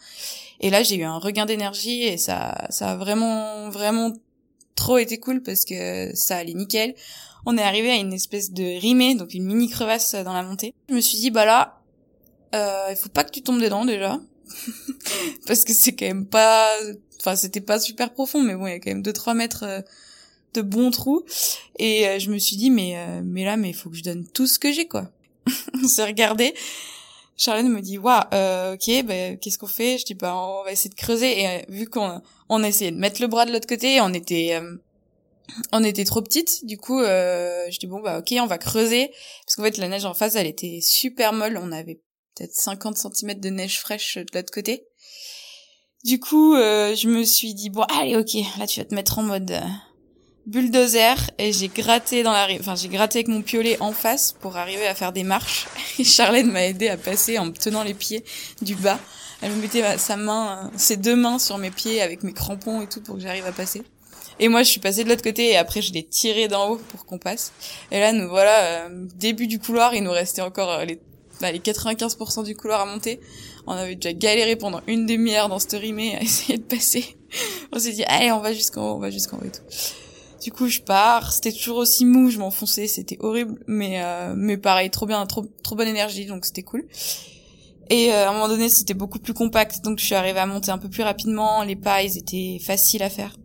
Et 0.61 0.71
là, 0.71 0.83
j'ai 0.83 0.97
eu 0.97 1.05
un 1.05 1.19
regain 1.19 1.47
d'énergie 1.47 2.03
et 2.03 2.17
ça, 2.17 2.67
ça 2.71 2.93
a 2.93 2.97
vraiment, 2.97 3.69
vraiment 3.71 4.13
trop 4.75 4.99
été 4.99 5.19
cool 5.19 5.43
parce 5.43 5.65
que 5.65 6.15
ça 6.15 6.37
allait 6.37 6.55
nickel. 6.55 6.95
On 7.45 7.59
est 7.59 7.63
arrivé 7.63 7.91
à 7.91 7.97
une 7.97 8.13
espèce 8.13 8.53
de 8.53 8.81
rimée, 8.81 9.15
donc 9.15 9.35
une 9.35 9.45
mini 9.45 9.69
crevasse 9.69 10.15
dans 10.15 10.33
la 10.33 10.43
montée. 10.43 10.75
Je 10.89 10.95
me 10.95 11.01
suis 11.01 11.19
dit, 11.19 11.31
bah 11.31 11.45
là, 11.45 11.81
euh, 12.55 12.87
il 12.91 12.97
faut 12.97 13.09
pas 13.09 13.25
que 13.25 13.31
tu 13.31 13.43
tombes 13.43 13.61
dedans 13.61 13.85
déjà. 13.85 14.21
parce 15.47 15.65
que 15.65 15.73
c'est 15.73 15.93
quand 15.93 16.07
même 16.07 16.27
pas, 16.27 16.69
enfin, 17.21 17.37
c'était 17.37 17.61
pas 17.61 17.79
super 17.79 18.13
profond, 18.13 18.41
mais 18.41 18.55
bon, 18.55 18.67
il 18.67 18.71
y 18.71 18.75
a 18.75 18.81
quand 18.81 18.91
même 18.91 19.03
2-3 19.03 19.35
mètres 19.35 19.65
euh, 19.65 19.81
de 20.55 20.63
bons 20.63 20.91
trous. 20.91 21.25
Et 21.79 22.07
euh, 22.07 22.19
je 22.19 22.31
me 22.31 22.39
suis 22.39 22.57
dit, 22.57 22.71
mais, 22.71 22.97
euh, 22.97 23.23
mais 23.25 23.45
là, 23.45 23.57
mais 23.57 23.71
il 23.71 23.75
faut 23.75 23.91
que 23.91 23.97
je 23.97 24.03
donne 24.03 24.27
tout 24.27 24.47
ce 24.47 24.59
que 24.59 24.73
j'ai, 24.73 24.87
quoi. 24.87 25.11
On 25.75 25.89
s'est 25.89 26.05
regardé. 26.05 26.55
Charlène 27.37 27.69
me 27.69 27.81
dit 27.81 27.99
waouh 27.99 28.23
euh, 28.35 28.75
ok 28.75 29.05
bah, 29.05 29.37
qu'est-ce 29.37 29.59
qu'on 29.59 29.67
fait? 29.67 29.99
Je 29.99 30.05
dis 30.05 30.15
bah 30.15 30.37
on 30.37 30.65
va 30.65 30.73
essayer 30.73 30.91
de 30.91 30.95
creuser. 30.95 31.41
Et 31.41 31.49
euh, 31.49 31.59
vu 31.69 31.89
qu'on 31.89 32.21
on 32.49 32.63
a 32.63 32.69
essayé 32.69 32.91
de 32.91 32.97
mettre 32.97 33.21
le 33.21 33.27
bras 33.27 33.47
de 33.47 33.53
l'autre 33.53 33.67
côté 33.67 34.01
on 34.01 34.13
était 34.13 34.55
euh, 34.55 34.77
on 35.73 35.83
était 35.83 36.05
trop 36.05 36.23
petites. 36.23 36.65
Du 36.65 36.79
coup 36.79 37.01
euh, 37.01 37.65
je 37.71 37.79
dis 37.79 37.87
bon 37.87 38.01
bah 38.01 38.19
ok 38.19 38.35
on 38.39 38.47
va 38.47 38.59
creuser. 38.59 39.11
Parce 39.45 39.57
qu'en 39.57 39.65
fait 39.65 39.77
la 39.79 39.89
neige 39.89 40.05
en 40.05 40.15
face 40.15 40.35
elle 40.37 40.47
était 40.47 40.81
super 40.83 41.33
molle. 41.33 41.59
On 41.61 41.73
avait 41.73 42.01
peut-être 42.37 42.55
50 42.55 42.97
cm 42.97 43.41
de 43.41 43.49
neige 43.49 43.81
fraîche 43.81 44.19
de 44.19 44.27
l'autre 44.35 44.53
côté. 44.53 44.87
Du 46.05 46.21
coup 46.21 46.55
je 46.55 47.09
me 47.09 47.25
suis 47.25 47.55
dit 47.55 47.71
bon 47.71 47.83
allez 47.83 48.17
ok 48.17 48.35
là 48.59 48.67
tu 48.67 48.81
vas 48.81 48.87
te 48.87 48.95
mettre 48.95 49.19
en 49.19 49.23
mode 49.23 49.53
bulldozer 50.47 51.31
et 51.39 51.53
j'ai 51.53 51.69
gratté 51.69 52.23
dans 52.23 52.33
la 52.33 52.49
enfin 52.59 52.75
j'ai 52.75 52.89
gratté 52.89 53.21
avec 53.21 53.29
mon 53.29 53.43
piolet 53.43 53.77
en 53.81 53.93
face 53.93 54.35
pour 54.41 54.57
arriver 54.57 54.87
à 54.87 54.95
faire 54.95 55.13
des 55.13 55.23
marches. 55.23 55.67
Et 55.99 56.05
Charlène 56.05 56.51
m'a 56.51 56.65
aidé 56.65 56.89
à 56.89 56.97
passer 56.97 57.39
en 57.39 57.47
me 57.47 57.53
tenant 57.53 57.85
les 57.85 57.95
pieds 57.95 58.25
du 58.61 58.75
bas. 58.75 58.99
Elle 59.41 59.53
me 59.53 59.61
mettait 59.61 59.99
sa 59.99 60.17
main, 60.17 60.71
ses 60.77 60.97
deux 60.97 61.17
mains 61.17 61.39
sur 61.39 61.59
mes 61.59 61.71
pieds 61.71 62.01
avec 62.01 62.23
mes 62.23 62.33
crampons 62.33 62.81
et 62.81 62.87
tout 62.87 63.01
pour 63.01 63.17
que 63.17 63.21
j'arrive 63.21 63.47
à 63.47 63.53
passer. 63.53 63.83
Et 64.39 64.49
moi 64.49 64.63
je 64.63 64.71
suis 64.71 64.81
passée 64.81 65.05
de 65.05 65.09
l'autre 65.09 65.23
côté 65.23 65.51
et 65.51 65.57
après 65.57 65.83
je 65.83 65.93
l'ai 65.93 66.03
tiré 66.03 66.49
d'en 66.49 66.71
haut 66.71 66.81
pour 66.89 67.07
qu'on 67.07 67.19
passe. 67.19 67.53
Et 67.91 68.01
là 68.01 68.13
nous 68.13 68.29
voilà 68.29 68.87
euh, 68.87 68.89
début 69.17 69.47
du 69.47 69.59
couloir, 69.59 69.95
il 69.95 70.03
nous 70.03 70.11
restait 70.11 70.43
encore 70.43 70.71
euh, 70.71 70.85
les 70.85 70.99
bah, 71.41 71.51
les 71.51 71.59
95% 71.59 72.45
du 72.45 72.55
couloir 72.55 72.81
à 72.81 72.87
monter. 72.87 73.21
On 73.67 73.73
avait 73.73 73.97
déjà 73.97 74.13
galéré 74.13 74.55
pendant 74.55 74.81
une 74.87 75.07
demi-heure 75.07 75.49
dans 75.49 75.59
cette 75.59 75.73
rimée 75.73 76.17
à 76.17 76.23
essayer 76.23 76.59
de 76.59 76.65
passer. 76.65 77.17
On 77.73 77.79
s'est 77.79 77.93
dit 77.93 78.05
allez 78.05 78.31
on 78.33 78.41
va 78.41 78.53
jusqu'en 78.53 78.91
haut, 78.91 78.97
on 78.97 79.01
va 79.01 79.11
jusqu'en 79.11 79.39
haut 79.39 79.45
et 79.45 79.51
tout. 79.51 79.63
Du 80.43 80.51
coup, 80.51 80.67
je 80.67 80.81
pars. 80.81 81.33
C'était 81.33 81.53
toujours 81.53 81.79
aussi 81.79 82.05
mou, 82.05 82.31
je 82.31 82.39
m'enfonçais, 82.39 82.89
c'était 82.89 83.17
horrible, 83.21 83.63
mais 83.69 84.03
euh, 84.03 84.35
mais 84.37 84.57
pareil, 84.57 84.91
trop 84.91 85.07
bien, 85.07 85.25
trop 85.27 85.47
trop 85.63 85.77
bonne 85.77 85.89
énergie, 85.89 86.27
donc 86.27 86.45
c'était 86.45 86.65
cool. 86.65 86.85
Et 87.91 88.13
euh, 88.13 88.27
à 88.27 88.31
un 88.31 88.33
moment 88.33 88.49
donné, 88.49 88.69
c'était 88.69 88.95
beaucoup 88.95 89.21
plus 89.21 89.35
compact, 89.35 89.85
donc 89.85 90.01
je 90.01 90.05
suis 90.05 90.15
arrivée 90.15 90.41
à 90.41 90.47
monter 90.47 90.71
un 90.73 90.79
peu 90.79 90.89
plus 90.89 91.05
rapidement. 91.05 91.63
Les 91.63 91.77
pas, 91.77 92.03
ils 92.03 92.19
étaient 92.19 92.59
faciles 92.61 93.03
à 93.03 93.11
faire. 93.11 93.37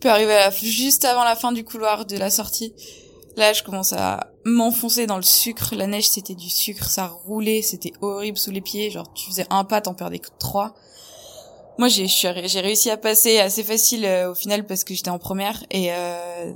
Puis 0.00 0.10
arrivé 0.10 0.36
juste 0.60 1.04
avant 1.04 1.24
la 1.24 1.36
fin 1.36 1.52
du 1.52 1.64
couloir 1.64 2.04
de 2.04 2.16
la 2.16 2.28
sortie, 2.28 2.74
là, 3.36 3.52
je 3.52 3.62
commence 3.62 3.92
à 3.92 4.32
m'enfoncer 4.44 5.06
dans 5.06 5.16
le 5.16 5.22
sucre. 5.22 5.74
La 5.74 5.86
neige, 5.86 6.08
c'était 6.08 6.34
du 6.34 6.50
sucre, 6.50 6.90
ça 6.90 7.06
roulait, 7.06 7.62
c'était 7.62 7.92
horrible 8.02 8.36
sous 8.36 8.50
les 8.50 8.60
pieds. 8.60 8.90
Genre, 8.90 9.10
tu 9.14 9.30
faisais 9.30 9.46
un 9.48 9.64
pas, 9.64 9.80
t'en 9.80 9.94
perdais 9.94 10.18
que 10.18 10.28
trois. 10.38 10.74
Moi, 11.78 11.88
j'ai 11.88 12.60
réussi 12.60 12.90
à 12.90 12.96
passer 12.96 13.38
assez 13.38 13.64
facile 13.64 14.04
euh, 14.04 14.30
au 14.30 14.34
final 14.34 14.66
parce 14.66 14.84
que 14.84 14.94
j'étais 14.94 15.10
en 15.10 15.18
première 15.18 15.64
et 15.70 15.92
euh, 15.92 16.52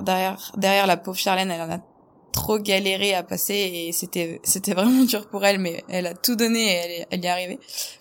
derrière 0.00 0.52
derrière 0.56 0.86
la 0.86 0.96
pauvre 0.96 1.18
Charlène, 1.18 1.50
elle 1.50 1.62
en 1.62 1.70
a 1.70 1.80
trop 2.36 2.58
galéré 2.58 3.14
à 3.14 3.22
passer 3.22 3.54
et 3.54 3.92
c'était 3.92 4.40
c'était 4.44 4.74
vraiment 4.74 5.04
dur 5.04 5.26
pour 5.28 5.44
elle 5.44 5.58
mais 5.58 5.82
elle 5.88 6.06
a 6.06 6.14
tout 6.14 6.36
donné 6.36 6.66
et 6.66 7.06
elle, 7.10 7.24
y 7.24 7.26
est 7.26 7.30
arrivée. 7.30 7.58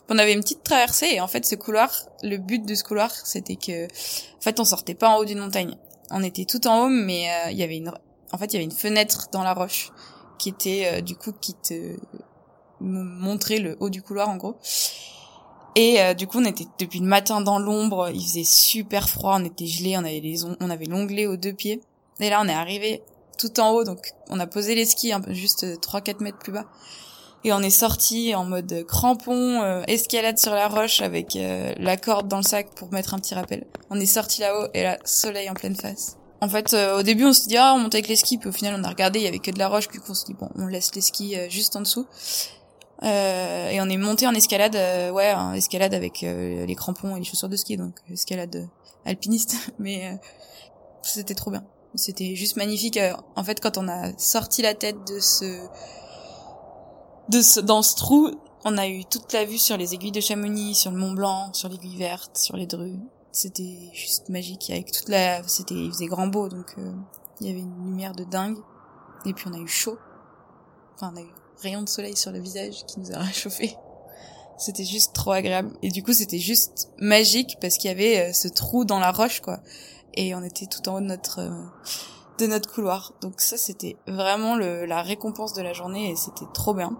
On 0.10 0.18
avait 0.20 0.34
une 0.34 0.42
petite 0.42 0.64
traversée 0.64 1.08
et 1.14 1.22
en 1.22 1.28
fait 1.28 1.46
ce 1.46 1.56
couloir, 1.56 1.90
le 2.22 2.38
but 2.38 2.66
de 2.66 2.76
ce 2.76 2.84
couloir, 2.84 3.12
c'était 3.12 3.56
que 3.56 3.86
en 3.86 4.42
fait 4.42 4.60
on 4.60 4.66
sortait 4.66 4.94
pas 4.94 5.10
en 5.10 5.18
haut 5.18 5.26
d'une 5.26 5.40
montagne. 5.40 5.76
On 6.12 6.22
était 6.22 6.46
tout 6.46 6.68
en 6.68 6.86
haut 6.86 6.90
mais 6.90 7.30
euh, 7.30 7.52
il 7.52 7.58
y 7.58 7.64
avait 7.64 7.78
une 7.78 7.92
en 8.32 8.38
fait 8.38 8.48
il 8.48 8.54
y 8.54 8.56
avait 8.58 8.66
une 8.66 8.72
fenêtre 8.72 9.30
dans 9.32 9.44
la 9.44 9.54
roche 9.54 9.92
qui 10.38 10.50
était 10.50 10.92
euh, 10.92 11.02
du 11.02 11.16
coup 11.16 11.32
qui 11.32 11.54
te 11.54 11.96
montrait 12.82 13.60
le 13.60 13.78
haut 13.80 13.90
du 13.90 14.02
couloir 14.02 14.30
en 14.30 14.36
gros. 14.36 14.58
Et 15.76 16.02
euh, 16.02 16.14
du 16.14 16.26
coup, 16.28 16.40
on 16.40 16.46
était 16.46 16.66
depuis 16.80 17.00
le 17.00 17.06
matin 17.06 17.42
dans 17.42 17.60
l'ombre, 17.60 18.10
il 18.14 18.22
faisait 18.22 18.46
super 18.46 19.10
froid, 19.10 19.38
on 19.40 19.46
était 19.46 19.66
gelés, 19.66 19.98
on 19.98 20.06
avait 20.06 20.22
les 20.22 20.44
on, 20.46 20.70
avait 20.70 20.86
l'onglet 20.86 21.28
aux 21.28 21.36
deux 21.36 21.54
pieds. 21.54 21.82
Et 22.20 22.30
là, 22.30 22.42
on 22.42 22.48
est 22.48 22.54
arrivé 22.54 23.04
tout 23.38 23.60
en 23.60 23.72
haut, 23.72 23.84
donc 23.84 24.14
on 24.30 24.40
a 24.40 24.48
posé 24.48 24.76
les 24.76 24.86
skis 24.86 25.12
un 25.12 25.20
peu 25.20 25.34
juste 25.34 25.66
3-4 25.66 26.24
mètres 26.24 26.38
plus 26.38 26.54
bas. 26.54 26.66
Et 27.44 27.54
on 27.54 27.60
est 27.60 27.70
sorti 27.70 28.34
en 28.34 28.46
mode 28.46 28.86
crampon, 28.88 29.62
euh, 29.62 29.84
escalade 29.88 30.40
sur 30.40 30.54
la 30.54 30.68
roche 30.68 31.02
avec 31.02 31.36
euh, 31.36 31.74
la 31.78 31.98
corde 31.98 32.28
dans 32.28 32.38
le 32.38 32.44
sac 32.44 32.74
pour 32.76 32.92
mettre 32.92 33.14
un 33.14 33.20
petit 33.20 33.36
rappel. 33.36 33.66
On 33.90 34.00
est 34.00 34.06
sorti 34.06 34.42
là-haut 34.42 34.68
et 34.74 34.82
là, 34.82 34.98
soleil 35.04 35.50
en 35.50 35.54
pleine 35.54 35.76
face. 35.76 36.18
En 36.42 36.50
fait, 36.50 36.74
euh, 36.74 37.00
au 37.00 37.04
début, 37.04 37.26
on 37.26 37.34
se 37.34 37.48
dit 37.48 37.58
ah, 37.58 37.74
on 37.76 37.80
monte 37.80 37.96
avec 37.96 38.08
les 38.08 38.16
skis, 38.16 38.38
puis 38.38 38.50
au 38.50 38.52
final, 38.52 38.76
on 38.80 38.84
a 38.84 38.90
regardé, 38.90 39.20
il 39.20 39.26
y 39.26 39.28
avait 39.28 39.40
que 39.40 39.52
de 39.52 39.60
la 39.60 39.68
roche, 39.68 39.88
puis 39.88 40.00
on 40.08 40.14
se 40.14 40.26
dit 40.26 40.34
bon, 40.34 40.50
on 40.56 40.68
laisse 40.68 40.94
les 40.94 41.02
skis 41.02 41.36
euh, 41.36 41.50
juste 41.50 41.76
en 41.76 41.82
dessous. 41.82 42.06
Euh, 43.04 43.70
et 43.70 43.82
on 43.82 43.90
est 43.90 43.98
monté 43.98 44.26
en 44.26 44.34
escalade, 44.34 44.76
euh, 44.76 45.12
ouais, 45.12 45.34
en 45.34 45.54
escalade 45.54 45.94
avec 45.94 46.24
euh, 46.24 46.66
les 46.66 46.76
crampons 46.76 47.16
et 47.16 47.20
les 47.20 47.26
chaussures 47.26 47.50
de 47.50 47.56
ski, 47.58 47.78
donc 47.78 47.96
escalade 48.10 48.56
euh, 48.56 48.66
alpiniste, 49.06 49.56
mais 49.80 50.08
euh, 50.08 50.16
c'était 51.02 51.36
trop 51.36 51.52
bien. 51.52 51.64
C'était 51.96 52.36
juste 52.36 52.58
magnifique. 52.58 52.98
Euh, 52.98 53.14
En 53.36 53.44
fait, 53.44 53.60
quand 53.60 53.78
on 53.78 53.88
a 53.88 54.18
sorti 54.18 54.62
la 54.62 54.74
tête 54.74 54.98
de 55.08 55.20
ce, 55.20 55.68
de 57.30 57.42
ce, 57.42 57.60
dans 57.60 57.82
ce 57.82 57.96
trou, 57.96 58.32
on 58.64 58.78
a 58.78 58.88
eu 58.88 59.06
toute 59.06 59.32
la 59.34 59.46
vue 59.46 59.58
sur 59.60 59.78
les 59.78 59.94
aiguilles 59.94 60.12
de 60.12 60.22
Chamonix, 60.22 60.76
sur 60.76 60.92
le 60.92 60.98
Mont 60.98 61.12
Blanc, 61.12 61.54
sur 61.54 61.70
l'aiguille 61.70 61.98
verte, 61.98 62.38
sur 62.38 62.58
les 62.58 62.66
drues. 62.66 63.00
C'était 63.32 63.90
juste 63.94 64.30
magique. 64.30 64.70
Avec 64.70 64.92
toute 64.92 65.10
la, 65.10 65.44
c'était, 65.48 65.76
il 65.76 65.92
faisait 65.92 66.08
grand 66.08 66.28
beau, 66.28 66.50
donc 66.50 66.74
euh, 66.78 66.94
il 67.42 67.48
y 67.48 67.50
avait 67.50 67.60
une 67.60 67.86
lumière 67.86 68.14
de 68.14 68.24
dingue. 68.24 68.58
Et 69.26 69.34
puis 69.34 69.46
on 69.50 69.54
a 69.54 69.60
eu 69.60 69.68
chaud. 69.68 69.98
Enfin, 70.96 71.12
on 71.14 71.18
a 71.18 71.22
eu 71.22 71.32
rayon 71.62 71.82
de 71.82 71.90
soleil 71.90 72.16
sur 72.16 72.32
le 72.32 72.40
visage 72.40 72.86
qui 72.86 73.00
nous 73.00 73.12
a 73.12 73.18
réchauffé. 73.20 73.78
C'était 74.58 74.86
juste 74.86 75.14
trop 75.14 75.32
agréable. 75.32 75.72
Et 75.82 75.90
du 75.90 76.02
coup, 76.02 76.14
c'était 76.14 76.40
juste 76.40 76.90
magique 76.98 77.58
parce 77.60 77.78
qu'il 77.78 77.90
y 77.90 77.94
avait 77.94 78.30
euh, 78.30 78.34
ce 78.34 78.48
trou 78.48 78.86
dans 78.86 79.00
la 79.00 79.12
roche, 79.12 79.42
quoi. 79.42 79.60
Et 80.14 80.34
on 80.34 80.44
était 80.44 80.66
tout 80.66 80.88
en 80.88 80.96
haut 80.96 81.02
de 81.02 81.06
notre 81.06 81.40
euh, 81.40 81.66
de 82.40 82.48
notre 82.48 82.72
couloir. 82.72 83.14
Donc 83.22 83.42
ça, 83.42 83.58
c'était 83.58 83.98
vraiment 84.08 84.56
la 84.56 85.02
récompense 85.02 85.54
de 85.54 85.62
la 85.62 85.74
journée 85.74 86.12
et 86.12 86.16
c'était 86.16 86.46
trop 86.54 86.74
bien. 86.74 86.98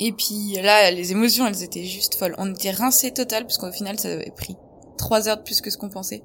Et 0.00 0.12
puis 0.12 0.54
là, 0.62 0.90
les 0.90 1.12
émotions, 1.12 1.46
elles 1.46 1.62
étaient 1.62 1.84
juste 1.84 2.16
folles. 2.16 2.34
On 2.38 2.52
était 2.52 2.70
rincés 2.70 3.12
total 3.12 3.44
parce 3.44 3.58
qu'au 3.58 3.72
final, 3.72 3.98
ça 3.98 4.08
avait 4.08 4.32
pris 4.36 4.56
trois 4.98 5.28
heures 5.28 5.38
de 5.38 5.42
plus 5.42 5.60
que 5.60 5.70
ce 5.70 5.78
qu'on 5.78 5.88
pensait. 5.88 6.22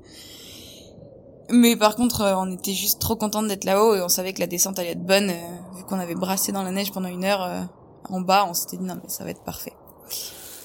Mais 1.52 1.76
par 1.76 1.96
contre, 1.96 2.22
euh, 2.22 2.36
on 2.38 2.50
était 2.52 2.74
juste 2.74 3.00
trop 3.00 3.18
contente 3.18 3.48
d'être 3.48 3.66
là-haut 3.66 3.96
et 3.96 4.02
on 4.02 4.08
savait 4.08 4.32
que 4.32 4.40
la 4.40 4.48
descente 4.48 4.80
allait 4.80 4.92
être 4.92 5.06
bonne. 5.06 5.30
euh, 5.30 5.76
vu 5.76 5.84
qu'on 5.84 6.00
avait 6.00 6.16
brassé 6.16 6.54
dans 6.54 6.64
la 6.64 6.72
neige 6.72 6.92
pendant 6.92 7.10
une 7.10 7.26
heure 7.26 7.44
euh, 7.44 7.62
en 8.10 8.22
bas, 8.22 8.46
on 8.50 8.54
s'était 8.54 8.78
dit 8.78 8.86
non 8.86 8.96
mais 8.96 9.10
ça 9.10 9.26
va 9.26 9.32
être 9.32 9.44
parfait. 9.44 9.74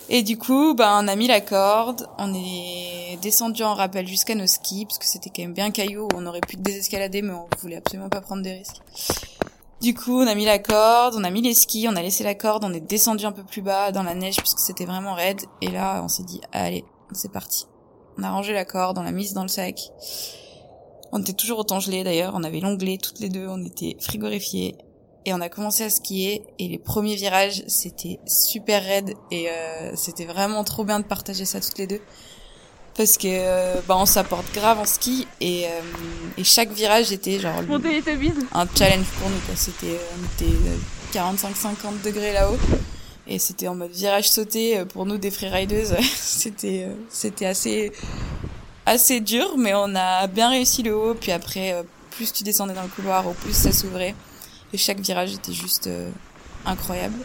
Et 0.09 0.23
du 0.23 0.38
coup, 0.38 0.75
ben 0.75 1.00
on 1.02 1.09
a 1.09 1.16
mis 1.16 1.26
la 1.26 1.40
corde, 1.40 2.09
on 2.19 2.33
est 2.33 3.19
descendu 3.21 3.64
en 3.64 3.75
rappel 3.75 4.07
jusqu'à 4.07 4.37
nos 4.37 4.47
skis 4.47 4.87
parce 4.87 4.99
que 4.99 5.07
c'était 5.07 5.31
quand 5.31 5.43
même 5.43 5.55
bien 5.55 5.73
caillou, 5.73 6.07
on 6.14 6.25
aurait 6.26 6.40
pu 6.40 6.57
désescalader 6.57 7.23
mais 7.23 7.33
on 7.33 7.49
voulait 7.61 7.76
absolument 7.76 8.09
pas 8.09 8.21
prendre 8.21 8.43
des 8.43 8.52
risques. 8.52 8.81
Du 9.81 9.93
coup, 9.93 10.21
on 10.23 10.26
a 10.28 10.37
mis 10.37 10.45
la 10.45 10.61
corde, 10.61 11.16
on 11.19 11.25
a 11.25 11.31
mis 11.31 11.43
les 11.43 11.55
skis, 11.55 11.88
on 11.88 11.97
a 11.97 12.02
laissé 12.02 12.23
la 12.23 12.37
corde, 12.37 12.64
on 12.64 12.73
est 12.73 12.81
descendu 12.81 13.26
un 13.26 13.33
peu 13.33 13.43
plus 13.43 13.62
bas 13.62 13.90
dans 13.90 14.05
la 14.05 14.14
neige 14.14 14.37
puisque 14.37 14.61
c'était 14.61 14.87
vraiment 14.87 15.14
raide 15.14 15.40
et 15.61 15.69
là, 15.69 16.00
on 16.05 16.09
s'est 16.09 16.23
dit 16.23 16.40
allez, 16.52 16.85
c'est 17.11 17.33
parti. 17.33 17.66
On 18.19 18.23
a 18.23 18.31
rangé 18.31 18.52
la 18.52 18.64
corde, 18.64 18.99
on 18.99 19.02
l'a 19.02 19.12
mise 19.12 19.35
dans 19.35 19.43
le 19.43 19.49
sac. 19.49 19.90
On 21.16 21.20
était 21.20 21.32
toujours 21.32 21.58
autant 21.61 21.80
gelés 21.80 22.04
d'ailleurs, 22.04 22.32
on 22.37 22.44
avait 22.44 22.61
l'onglet 22.61 22.99
toutes 23.02 23.20
les 23.20 23.30
deux, 23.30 23.46
on 23.49 23.64
était 23.64 23.96
frigorifiés. 24.00 24.75
Et 25.25 25.32
on 25.32 25.40
a 25.40 25.49
commencé 25.49 25.82
à 25.82 25.88
skier. 25.90 26.42
Et 26.58 26.68
les 26.68 26.76
premiers 26.78 27.16
virages 27.16 27.62
c'était 27.68 28.20
super 28.26 28.85
raide. 28.85 29.14
Et 29.30 29.49
euh, 29.49 29.92
c'était 29.96 30.26
vraiment 30.26 30.62
trop 30.62 30.85
bien 30.85 31.00
de 31.00 31.04
partager 31.04 31.46
ça 31.46 31.58
toutes 31.61 31.78
les 31.78 31.87
deux. 31.87 32.00
Parce 32.96 33.16
que 33.16 33.26
euh, 33.28 33.75
bah 33.88 33.96
on 33.99 34.04
s'apporte 34.06 34.44
grave 34.54 34.78
en 34.78 34.85
ski. 34.85 35.26
Et, 35.40 35.64
euh, 35.66 35.80
et 36.38 36.44
chaque 36.44 36.70
virage 36.70 37.12
était 37.12 37.38
genre 37.38 37.61
le- 37.62 37.66
un 38.52 38.66
challenge 38.76 39.06
pour 39.18 39.30
nous 39.30 39.38
quoi. 39.46 39.56
C'était 39.56 39.87
euh, 39.87 40.16
on 40.20 40.44
était 40.44 41.18
45-50 41.18 42.02
degrés 42.04 42.32
là-haut. 42.35 42.58
Et 43.28 43.40
c'était 43.40 43.66
en 43.68 43.75
mode 43.75 43.90
virage 43.90 44.28
sauté 44.30 44.78
euh, 44.78 44.85
pour 44.85 45.04
nous 45.06 45.18
des 45.18 45.32
freerideuses 45.32 45.96
c'était 46.16 46.85
euh, 46.88 46.94
c'était 47.11 47.46
assez 47.46 47.90
assez 48.87 49.21
dur 49.21 49.57
mais 49.59 49.75
on 49.75 49.95
a 49.95 50.26
bien 50.28 50.49
réussi 50.49 50.83
le 50.83 50.97
haut 50.97 51.14
puis 51.14 51.33
après 51.33 51.73
euh, 51.73 51.83
plus 52.16 52.33
tu 52.33 52.45
descendais 52.45 52.73
dans 52.73 52.83
le 52.83 52.88
couloir 52.88 53.26
au 53.26 53.33
plus 53.33 53.52
ça 53.52 53.73
s'ouvrait. 53.73 54.14
Et 54.73 54.78
chaque 54.78 55.00
virage 55.00 55.35
était 55.35 55.52
juste 55.52 55.87
euh, 55.87 56.11
incroyable. 56.64 57.19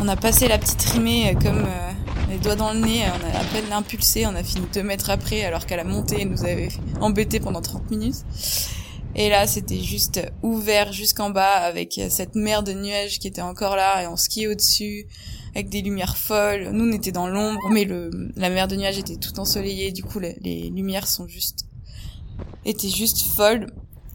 On 0.00 0.08
a 0.08 0.16
passé 0.16 0.48
la 0.48 0.58
petite 0.58 0.82
rimée 0.82 1.30
euh, 1.30 1.38
comme 1.38 1.66
les 2.38 2.44
doigts 2.44 2.56
dans 2.56 2.72
le 2.72 2.78
nez, 2.78 3.02
on 3.04 3.26
a 3.26 3.40
à 3.40 3.44
peine 3.44 3.72
impulsé, 3.72 4.24
on 4.26 4.34
a 4.34 4.44
fini 4.44 4.66
deux 4.72 4.82
mètres 4.82 5.10
après 5.10 5.44
alors 5.44 5.66
qu'à 5.66 5.76
la 5.76 5.84
montée 5.84 6.24
nous 6.24 6.44
avait 6.44 6.68
embêté 7.00 7.40
pendant 7.40 7.60
30 7.60 7.90
minutes. 7.90 8.24
Et 9.16 9.28
là 9.28 9.46
c'était 9.46 9.80
juste 9.80 10.20
ouvert 10.42 10.92
jusqu'en 10.92 11.30
bas 11.30 11.54
avec 11.54 12.00
cette 12.10 12.36
mer 12.36 12.62
de 12.62 12.72
nuages 12.72 13.18
qui 13.18 13.26
était 13.26 13.42
encore 13.42 13.74
là 13.74 14.04
et 14.04 14.06
on 14.06 14.16
skiait 14.16 14.46
au-dessus 14.46 15.06
avec 15.54 15.68
des 15.68 15.82
lumières 15.82 16.16
folles. 16.16 16.70
Nous 16.72 16.84
on 16.84 16.92
était 16.92 17.10
dans 17.10 17.26
l'ombre 17.26 17.60
mais 17.70 17.88
la 18.36 18.50
mer 18.50 18.68
de 18.68 18.76
nuages 18.76 18.98
était 18.98 19.16
tout 19.16 19.40
ensoleillée, 19.40 19.90
du 19.90 20.04
coup 20.04 20.20
les, 20.20 20.70
lumières 20.70 21.08
sont 21.08 21.26
juste 21.26 21.66
étaient 22.64 22.90
juste 22.90 23.34
folles. 23.34 23.66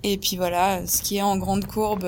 Et 0.04 0.18
puis 0.18 0.38
voilà, 0.38 0.86
skier 0.88 1.22
en 1.22 1.36
grande 1.38 1.66
courbe 1.66 2.08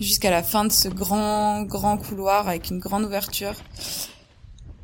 jusqu'à 0.00 0.30
la 0.30 0.42
fin 0.42 0.64
de 0.64 0.72
ce 0.72 0.88
grand 0.88 1.62
grand 1.62 1.96
couloir 1.96 2.48
avec 2.48 2.70
une 2.70 2.80
grande 2.80 3.04
ouverture. 3.04 3.54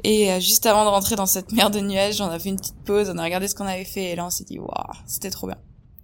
Et 0.05 0.33
euh, 0.33 0.41
juste 0.41 0.67
avant 0.67 0.85
de 0.85 0.91
rentrer 0.91 1.17
dans 1.17 1.27
cette 1.27 1.53
mer 1.53 1.71
de 1.71 1.81
nuages, 1.81 2.21
on 2.21 2.27
a 2.27 2.39
fait 2.39 2.51
une 2.51 2.57
petite 2.57 2.83
pause, 2.85 3.11
on 3.11 3.19
a 3.19 3.25
regardé 3.25 3.49
ce 3.49 3.55
qu'on 3.55 3.67
avait 3.67 3.85
fait 3.85 4.13
et 4.13 4.17
là 4.17 4.27
on 4.27 4.31
s'est 4.31 4.45
dit 4.45 4.59
waouh, 4.59 4.95
c'était 5.07 5.31
trop 5.31 5.47
bien. 5.47 5.59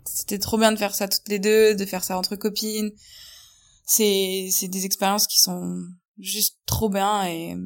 C'était 0.04 0.38
trop 0.38 0.58
bien 0.58 0.72
de 0.72 0.76
faire 0.76 0.94
ça 0.94 1.08
toutes 1.08 1.28
les 1.28 1.38
deux, 1.38 1.74
de 1.74 1.86
faire 1.86 2.04
ça 2.04 2.18
entre 2.18 2.36
copines. 2.36 2.90
C'est 3.86 4.48
c'est 4.50 4.68
des 4.68 4.84
expériences 4.84 5.26
qui 5.26 5.40
sont 5.40 5.84
juste 6.18 6.58
trop 6.66 6.88
bien 6.88 7.26
et 7.26 7.56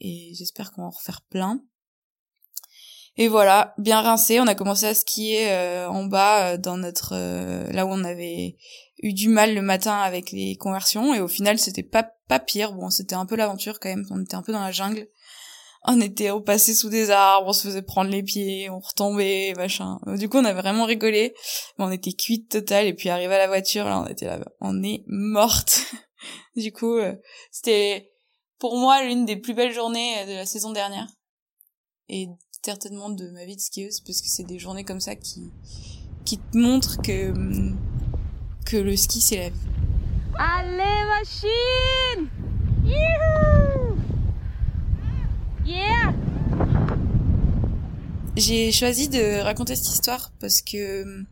et 0.00 0.32
j'espère 0.34 0.72
qu'on 0.72 0.82
va 0.82 0.88
en 0.88 0.90
refaire 0.90 1.22
plein. 1.30 1.62
Et 3.16 3.28
voilà, 3.28 3.74
bien 3.76 4.00
rincé, 4.00 4.40
on 4.40 4.46
a 4.46 4.54
commencé 4.54 4.86
à 4.86 4.94
skier 4.94 5.50
euh, 5.50 5.88
en 5.88 6.04
bas 6.04 6.52
euh, 6.52 6.56
dans 6.56 6.78
notre 6.78 7.12
euh, 7.14 7.70
là 7.70 7.84
où 7.84 7.90
on 7.90 8.04
avait 8.04 8.56
eu 9.02 9.12
du 9.12 9.28
mal 9.28 9.54
le 9.54 9.60
matin 9.60 9.98
avec 9.98 10.32
les 10.32 10.56
conversions 10.56 11.12
et 11.12 11.20
au 11.20 11.28
final 11.28 11.58
c'était 11.58 11.82
pas 11.82 12.10
pas 12.28 12.38
pire. 12.38 12.72
Bon, 12.72 12.88
c'était 12.88 13.14
un 13.14 13.26
peu 13.26 13.36
l'aventure 13.36 13.80
quand 13.80 13.90
même, 13.90 14.06
on 14.10 14.22
était 14.22 14.34
un 14.34 14.42
peu 14.42 14.52
dans 14.52 14.62
la 14.62 14.72
jungle. 14.72 15.08
On 15.84 16.00
était 16.00 16.30
on 16.30 16.40
passait 16.40 16.74
sous 16.74 16.88
des 16.88 17.10
arbres, 17.10 17.48
on 17.48 17.52
se 17.52 17.66
faisait 17.66 17.82
prendre 17.82 18.10
les 18.10 18.22
pieds, 18.22 18.70
on 18.70 18.78
retombait, 18.78 19.52
machin. 19.56 19.98
Du 20.16 20.28
coup, 20.28 20.38
on 20.38 20.44
a 20.44 20.52
vraiment 20.52 20.84
rigolé, 20.84 21.34
mais 21.78 21.84
on 21.84 21.90
était 21.90 22.12
cuite 22.12 22.48
totale 22.48 22.86
et 22.86 22.94
puis 22.94 23.08
arrivé 23.08 23.34
à 23.34 23.38
la 23.38 23.48
voiture, 23.48 23.84
là 23.84 24.00
on 24.00 24.06
était 24.06 24.26
là, 24.26 24.38
on 24.60 24.82
est 24.82 25.02
morte. 25.08 25.82
du 26.56 26.72
coup, 26.72 26.96
euh, 26.96 27.14
c'était 27.50 28.12
pour 28.58 28.76
moi 28.76 29.02
l'une 29.02 29.24
des 29.24 29.36
plus 29.36 29.54
belles 29.54 29.72
journées 29.72 30.20
euh, 30.20 30.26
de 30.26 30.32
la 30.34 30.46
saison 30.46 30.70
dernière 30.70 31.08
et 32.08 32.28
certainement 32.64 33.10
de 33.10 33.28
ma 33.30 33.44
vie 33.44 33.56
de 33.56 33.60
skieuse 33.60 34.00
parce 34.00 34.20
que 34.20 34.28
c'est 34.28 34.44
des 34.44 34.58
journées 34.58 34.84
comme 34.84 35.00
ça 35.00 35.16
qui 35.16 35.50
qui 36.24 36.38
te 36.38 36.56
montrent 36.56 37.02
que 37.02 37.32
que 38.64 38.76
le 38.76 38.96
ski 38.96 39.20
c'est 39.20 39.36
la 39.36 39.48
vie. 39.48 39.60
Allez, 40.38 41.04
machine! 41.08 42.30
Youhou! 42.84 43.61
Yeah! 45.64 46.14
J'ai 48.36 48.72
choisi 48.72 49.08
de 49.08 49.40
raconter 49.42 49.76
cette 49.76 49.88
histoire 49.88 50.32
parce 50.40 50.62
que 50.62 51.02
hum, 51.02 51.26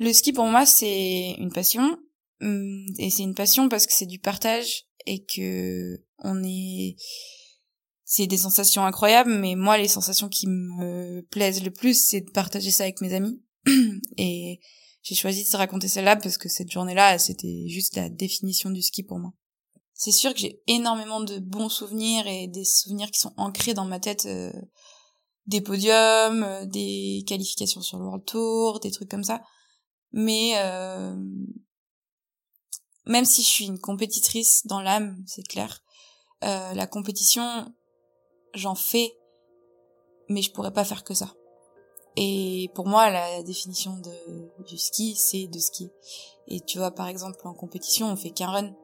le 0.00 0.12
ski 0.12 0.32
pour 0.32 0.46
moi 0.46 0.66
c'est 0.66 1.34
une 1.38 1.52
passion 1.52 1.98
hum, 2.40 2.86
et 2.98 3.10
c'est 3.10 3.22
une 3.22 3.34
passion 3.34 3.68
parce 3.68 3.86
que 3.86 3.92
c'est 3.92 4.06
du 4.06 4.18
partage 4.18 4.86
et 5.06 5.24
que 5.24 6.00
on 6.18 6.42
est 6.44 6.96
c'est 8.04 8.26
des 8.26 8.36
sensations 8.36 8.84
incroyables 8.84 9.32
mais 9.32 9.54
moi 9.54 9.78
les 9.78 9.88
sensations 9.88 10.28
qui 10.28 10.46
me 10.48 11.20
plaisent 11.30 11.62
le 11.62 11.70
plus 11.70 11.94
c'est 11.94 12.22
de 12.22 12.30
partager 12.30 12.70
ça 12.70 12.84
avec 12.84 13.00
mes 13.00 13.14
amis 13.14 13.42
et 14.16 14.60
j'ai 15.04 15.14
choisi 15.14 15.44
de 15.44 15.48
te 15.50 15.56
raconter 15.56 15.86
celle-là 15.86 16.16
parce 16.16 16.38
que 16.38 16.48
cette 16.48 16.70
journée-là, 16.70 17.18
c'était 17.18 17.66
juste 17.68 17.94
la 17.96 18.08
définition 18.08 18.70
du 18.70 18.80
ski 18.80 19.02
pour 19.02 19.18
moi. 19.18 19.34
C'est 19.94 20.12
sûr 20.12 20.34
que 20.34 20.40
j'ai 20.40 20.60
énormément 20.66 21.20
de 21.20 21.38
bons 21.38 21.68
souvenirs 21.68 22.26
et 22.26 22.48
des 22.48 22.64
souvenirs 22.64 23.10
qui 23.12 23.20
sont 23.20 23.32
ancrés 23.36 23.74
dans 23.74 23.84
ma 23.84 24.00
tête, 24.00 24.26
euh, 24.26 24.52
des 25.46 25.60
podiums, 25.60 26.42
euh, 26.42 26.66
des 26.66 27.24
qualifications 27.28 27.80
sur 27.80 27.98
le 27.98 28.04
World 28.04 28.24
Tour, 28.24 28.80
des 28.80 28.90
trucs 28.90 29.08
comme 29.08 29.22
ça. 29.22 29.40
Mais 30.10 30.54
euh, 30.56 31.14
même 33.06 33.24
si 33.24 33.42
je 33.42 33.48
suis 33.48 33.66
une 33.66 33.78
compétitrice 33.78 34.66
dans 34.66 34.80
l'âme, 34.80 35.16
c'est 35.26 35.46
clair, 35.46 35.80
la 36.42 36.86
compétition, 36.86 37.72
j'en 38.52 38.74
fais, 38.74 39.16
mais 40.28 40.42
je 40.42 40.50
pourrais 40.52 40.74
pas 40.74 40.84
faire 40.84 41.02
que 41.02 41.14
ça. 41.14 41.32
Et 42.16 42.68
pour 42.74 42.86
moi, 42.86 43.08
la 43.08 43.42
définition 43.42 43.96
de, 43.96 44.64
du 44.66 44.76
ski, 44.76 45.16
c'est 45.16 45.46
de 45.46 45.58
skier. 45.58 45.90
Et 46.46 46.60
tu 46.60 46.76
vois, 46.76 46.90
par 46.90 47.08
exemple, 47.08 47.38
en 47.48 47.54
compétition, 47.54 48.08
on 48.08 48.16
fait 48.16 48.30
qu'un 48.30 48.48
run 48.48 48.74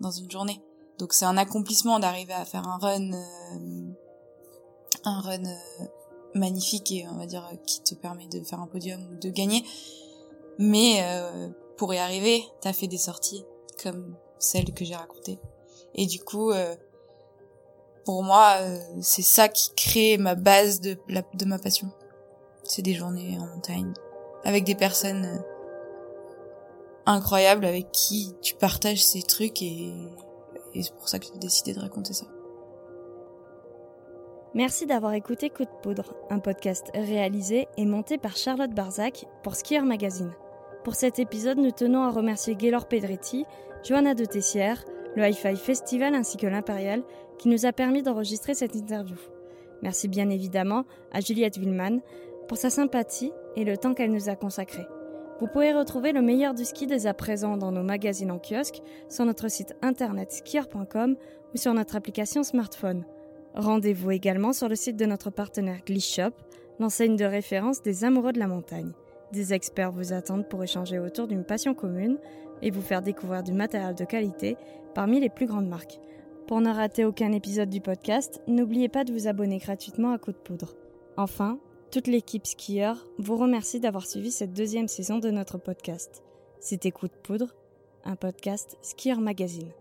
dans 0.00 0.10
une 0.10 0.30
journée. 0.30 0.60
Donc 0.98 1.12
c'est 1.12 1.24
un 1.24 1.36
accomplissement 1.36 1.98
d'arriver 1.98 2.34
à 2.34 2.44
faire 2.44 2.66
un 2.66 2.78
run, 2.78 3.12
euh, 3.12 3.92
un 5.04 5.20
run 5.20 5.44
euh, 5.44 5.84
magnifique 6.34 6.92
et 6.92 7.06
on 7.08 7.16
va 7.16 7.26
dire 7.26 7.48
qui 7.66 7.82
te 7.82 7.94
permet 7.94 8.26
de 8.26 8.42
faire 8.42 8.60
un 8.60 8.66
podium 8.66 9.00
ou 9.10 9.16
de 9.16 9.30
gagner. 9.30 9.64
Mais 10.58 10.98
euh, 11.02 11.48
pour 11.76 11.94
y 11.94 11.98
arriver, 11.98 12.44
t'as 12.60 12.72
fait 12.72 12.86
des 12.86 12.98
sorties 12.98 13.44
comme 13.82 14.14
celle 14.38 14.72
que 14.74 14.84
j'ai 14.84 14.96
racontée. 14.96 15.38
Et 15.94 16.06
du 16.06 16.20
coup, 16.20 16.52
pour 18.04 18.22
moi, 18.22 18.58
c'est 19.00 19.22
ça 19.22 19.48
qui 19.48 19.74
crée 19.74 20.18
ma 20.18 20.34
base 20.34 20.80
de, 20.80 20.96
de 21.34 21.44
ma 21.46 21.58
passion 21.58 21.90
c'est 22.70 22.82
des 22.82 22.94
journées 22.94 23.36
en 23.38 23.46
montagne 23.46 23.92
avec 24.44 24.64
des 24.64 24.74
personnes 24.74 25.42
incroyables 27.10 27.64
avec 27.64 27.90
qui 27.92 28.34
tu 28.42 28.54
partages 28.54 29.02
ces 29.02 29.22
trucs 29.22 29.62
et, 29.62 29.92
c'est 30.74 30.94
pour 30.94 31.08
ça 31.08 31.18
que 31.18 31.26
j'ai 31.26 31.38
décidé 31.38 31.74
de 31.74 31.80
raconter 31.80 32.12
ça. 32.12 32.26
Merci 34.54 34.86
d'avoir 34.86 35.14
écouté 35.14 35.48
Coup 35.48 35.64
de 35.64 35.80
poudre, 35.82 36.14
un 36.28 36.40
podcast 36.40 36.90
réalisé 36.94 37.68
et 37.76 37.86
monté 37.86 38.18
par 38.18 38.36
Charlotte 38.36 38.72
Barzac 38.72 39.26
pour 39.42 39.54
Skier 39.54 39.80
Magazine. 39.82 40.32
Pour 40.82 40.94
cet 40.94 41.18
épisode, 41.18 41.58
nous 41.58 41.70
tenons 41.70 42.02
à 42.02 42.10
remercier 42.10 42.56
Gaylor 42.56 42.88
Pedretti, 42.88 43.44
Johanna 43.84 44.14
de 44.14 44.24
Tessière, 44.24 44.84
le 45.14 45.24
Hi-Fi 45.24 45.56
Festival 45.56 46.14
ainsi 46.14 46.36
que 46.36 46.46
l'Impérial 46.46 47.02
qui 47.38 47.48
nous 47.48 47.64
a 47.64 47.72
permis 47.72 48.02
d'enregistrer 48.02 48.54
cette 48.54 48.74
interview. 48.74 49.16
Merci 49.82 50.08
bien 50.08 50.28
évidemment 50.30 50.84
à 51.12 51.20
Juliette 51.20 51.58
Villeman, 51.58 52.00
pour 52.48 52.58
sa 52.58 52.70
sympathie 52.70 53.32
et 53.56 53.64
le 53.64 53.76
temps 53.76 53.94
qu'elle 53.94 54.12
nous 54.12 54.28
a 54.28 54.36
consacré. 54.36 54.86
Vous 55.40 55.46
pouvez 55.46 55.72
retrouver 55.72 56.12
le 56.12 56.20
meilleur 56.20 56.52
du 56.52 56.66
ski 56.66 56.86
dès 56.86 57.06
à 57.06 57.14
présent 57.14 57.56
dans 57.56 57.72
nos 57.72 57.82
magazines 57.82 58.30
en 58.30 58.38
kiosque, 58.38 58.82
sur 59.08 59.24
notre 59.24 59.48
site 59.48 59.74
internet 59.80 60.32
skier.com 60.32 61.16
ou 61.54 61.56
sur 61.56 61.72
notre 61.72 61.96
application 61.96 62.42
smartphone. 62.42 63.06
Rendez-vous 63.54 64.10
également 64.10 64.52
sur 64.52 64.68
le 64.68 64.74
site 64.74 64.96
de 64.96 65.06
notre 65.06 65.30
partenaire 65.30 65.80
Glishop, 65.86 66.34
l'enseigne 66.78 67.16
de 67.16 67.24
référence 67.24 67.80
des 67.80 68.04
amoureux 68.04 68.32
de 68.32 68.38
la 68.38 68.48
montagne. 68.48 68.92
Des 69.32 69.54
experts 69.54 69.92
vous 69.92 70.12
attendent 70.12 70.46
pour 70.46 70.62
échanger 70.62 70.98
autour 70.98 71.26
d'une 71.26 71.44
passion 71.44 71.72
commune 71.72 72.18
et 72.60 72.70
vous 72.70 72.82
faire 72.82 73.00
découvrir 73.00 73.42
du 73.42 73.54
matériel 73.54 73.94
de 73.94 74.04
qualité 74.04 74.58
parmi 74.94 75.20
les 75.20 75.30
plus 75.30 75.46
grandes 75.46 75.68
marques. 75.68 76.00
Pour 76.48 76.60
ne 76.60 76.70
rater 76.70 77.06
aucun 77.06 77.32
épisode 77.32 77.70
du 77.70 77.80
podcast, 77.80 78.42
n'oubliez 78.46 78.90
pas 78.90 79.04
de 79.04 79.12
vous 79.12 79.26
abonner 79.26 79.56
gratuitement 79.56 80.12
à 80.12 80.18
Coup 80.18 80.32
de 80.32 80.36
Poudre. 80.36 80.74
Enfin, 81.16 81.58
toute 81.90 82.06
l'équipe 82.06 82.46
skieur 82.46 83.04
vous 83.18 83.36
remercie 83.36 83.80
d'avoir 83.80 84.06
suivi 84.06 84.30
cette 84.30 84.52
deuxième 84.52 84.86
saison 84.86 85.18
de 85.18 85.30
notre 85.30 85.58
podcast. 85.58 86.22
C'était 86.60 86.92
Coup 86.92 87.08
de 87.08 87.12
poudre, 87.12 87.54
un 88.04 88.14
podcast 88.14 88.76
Skieur 88.80 89.20
Magazine. 89.20 89.72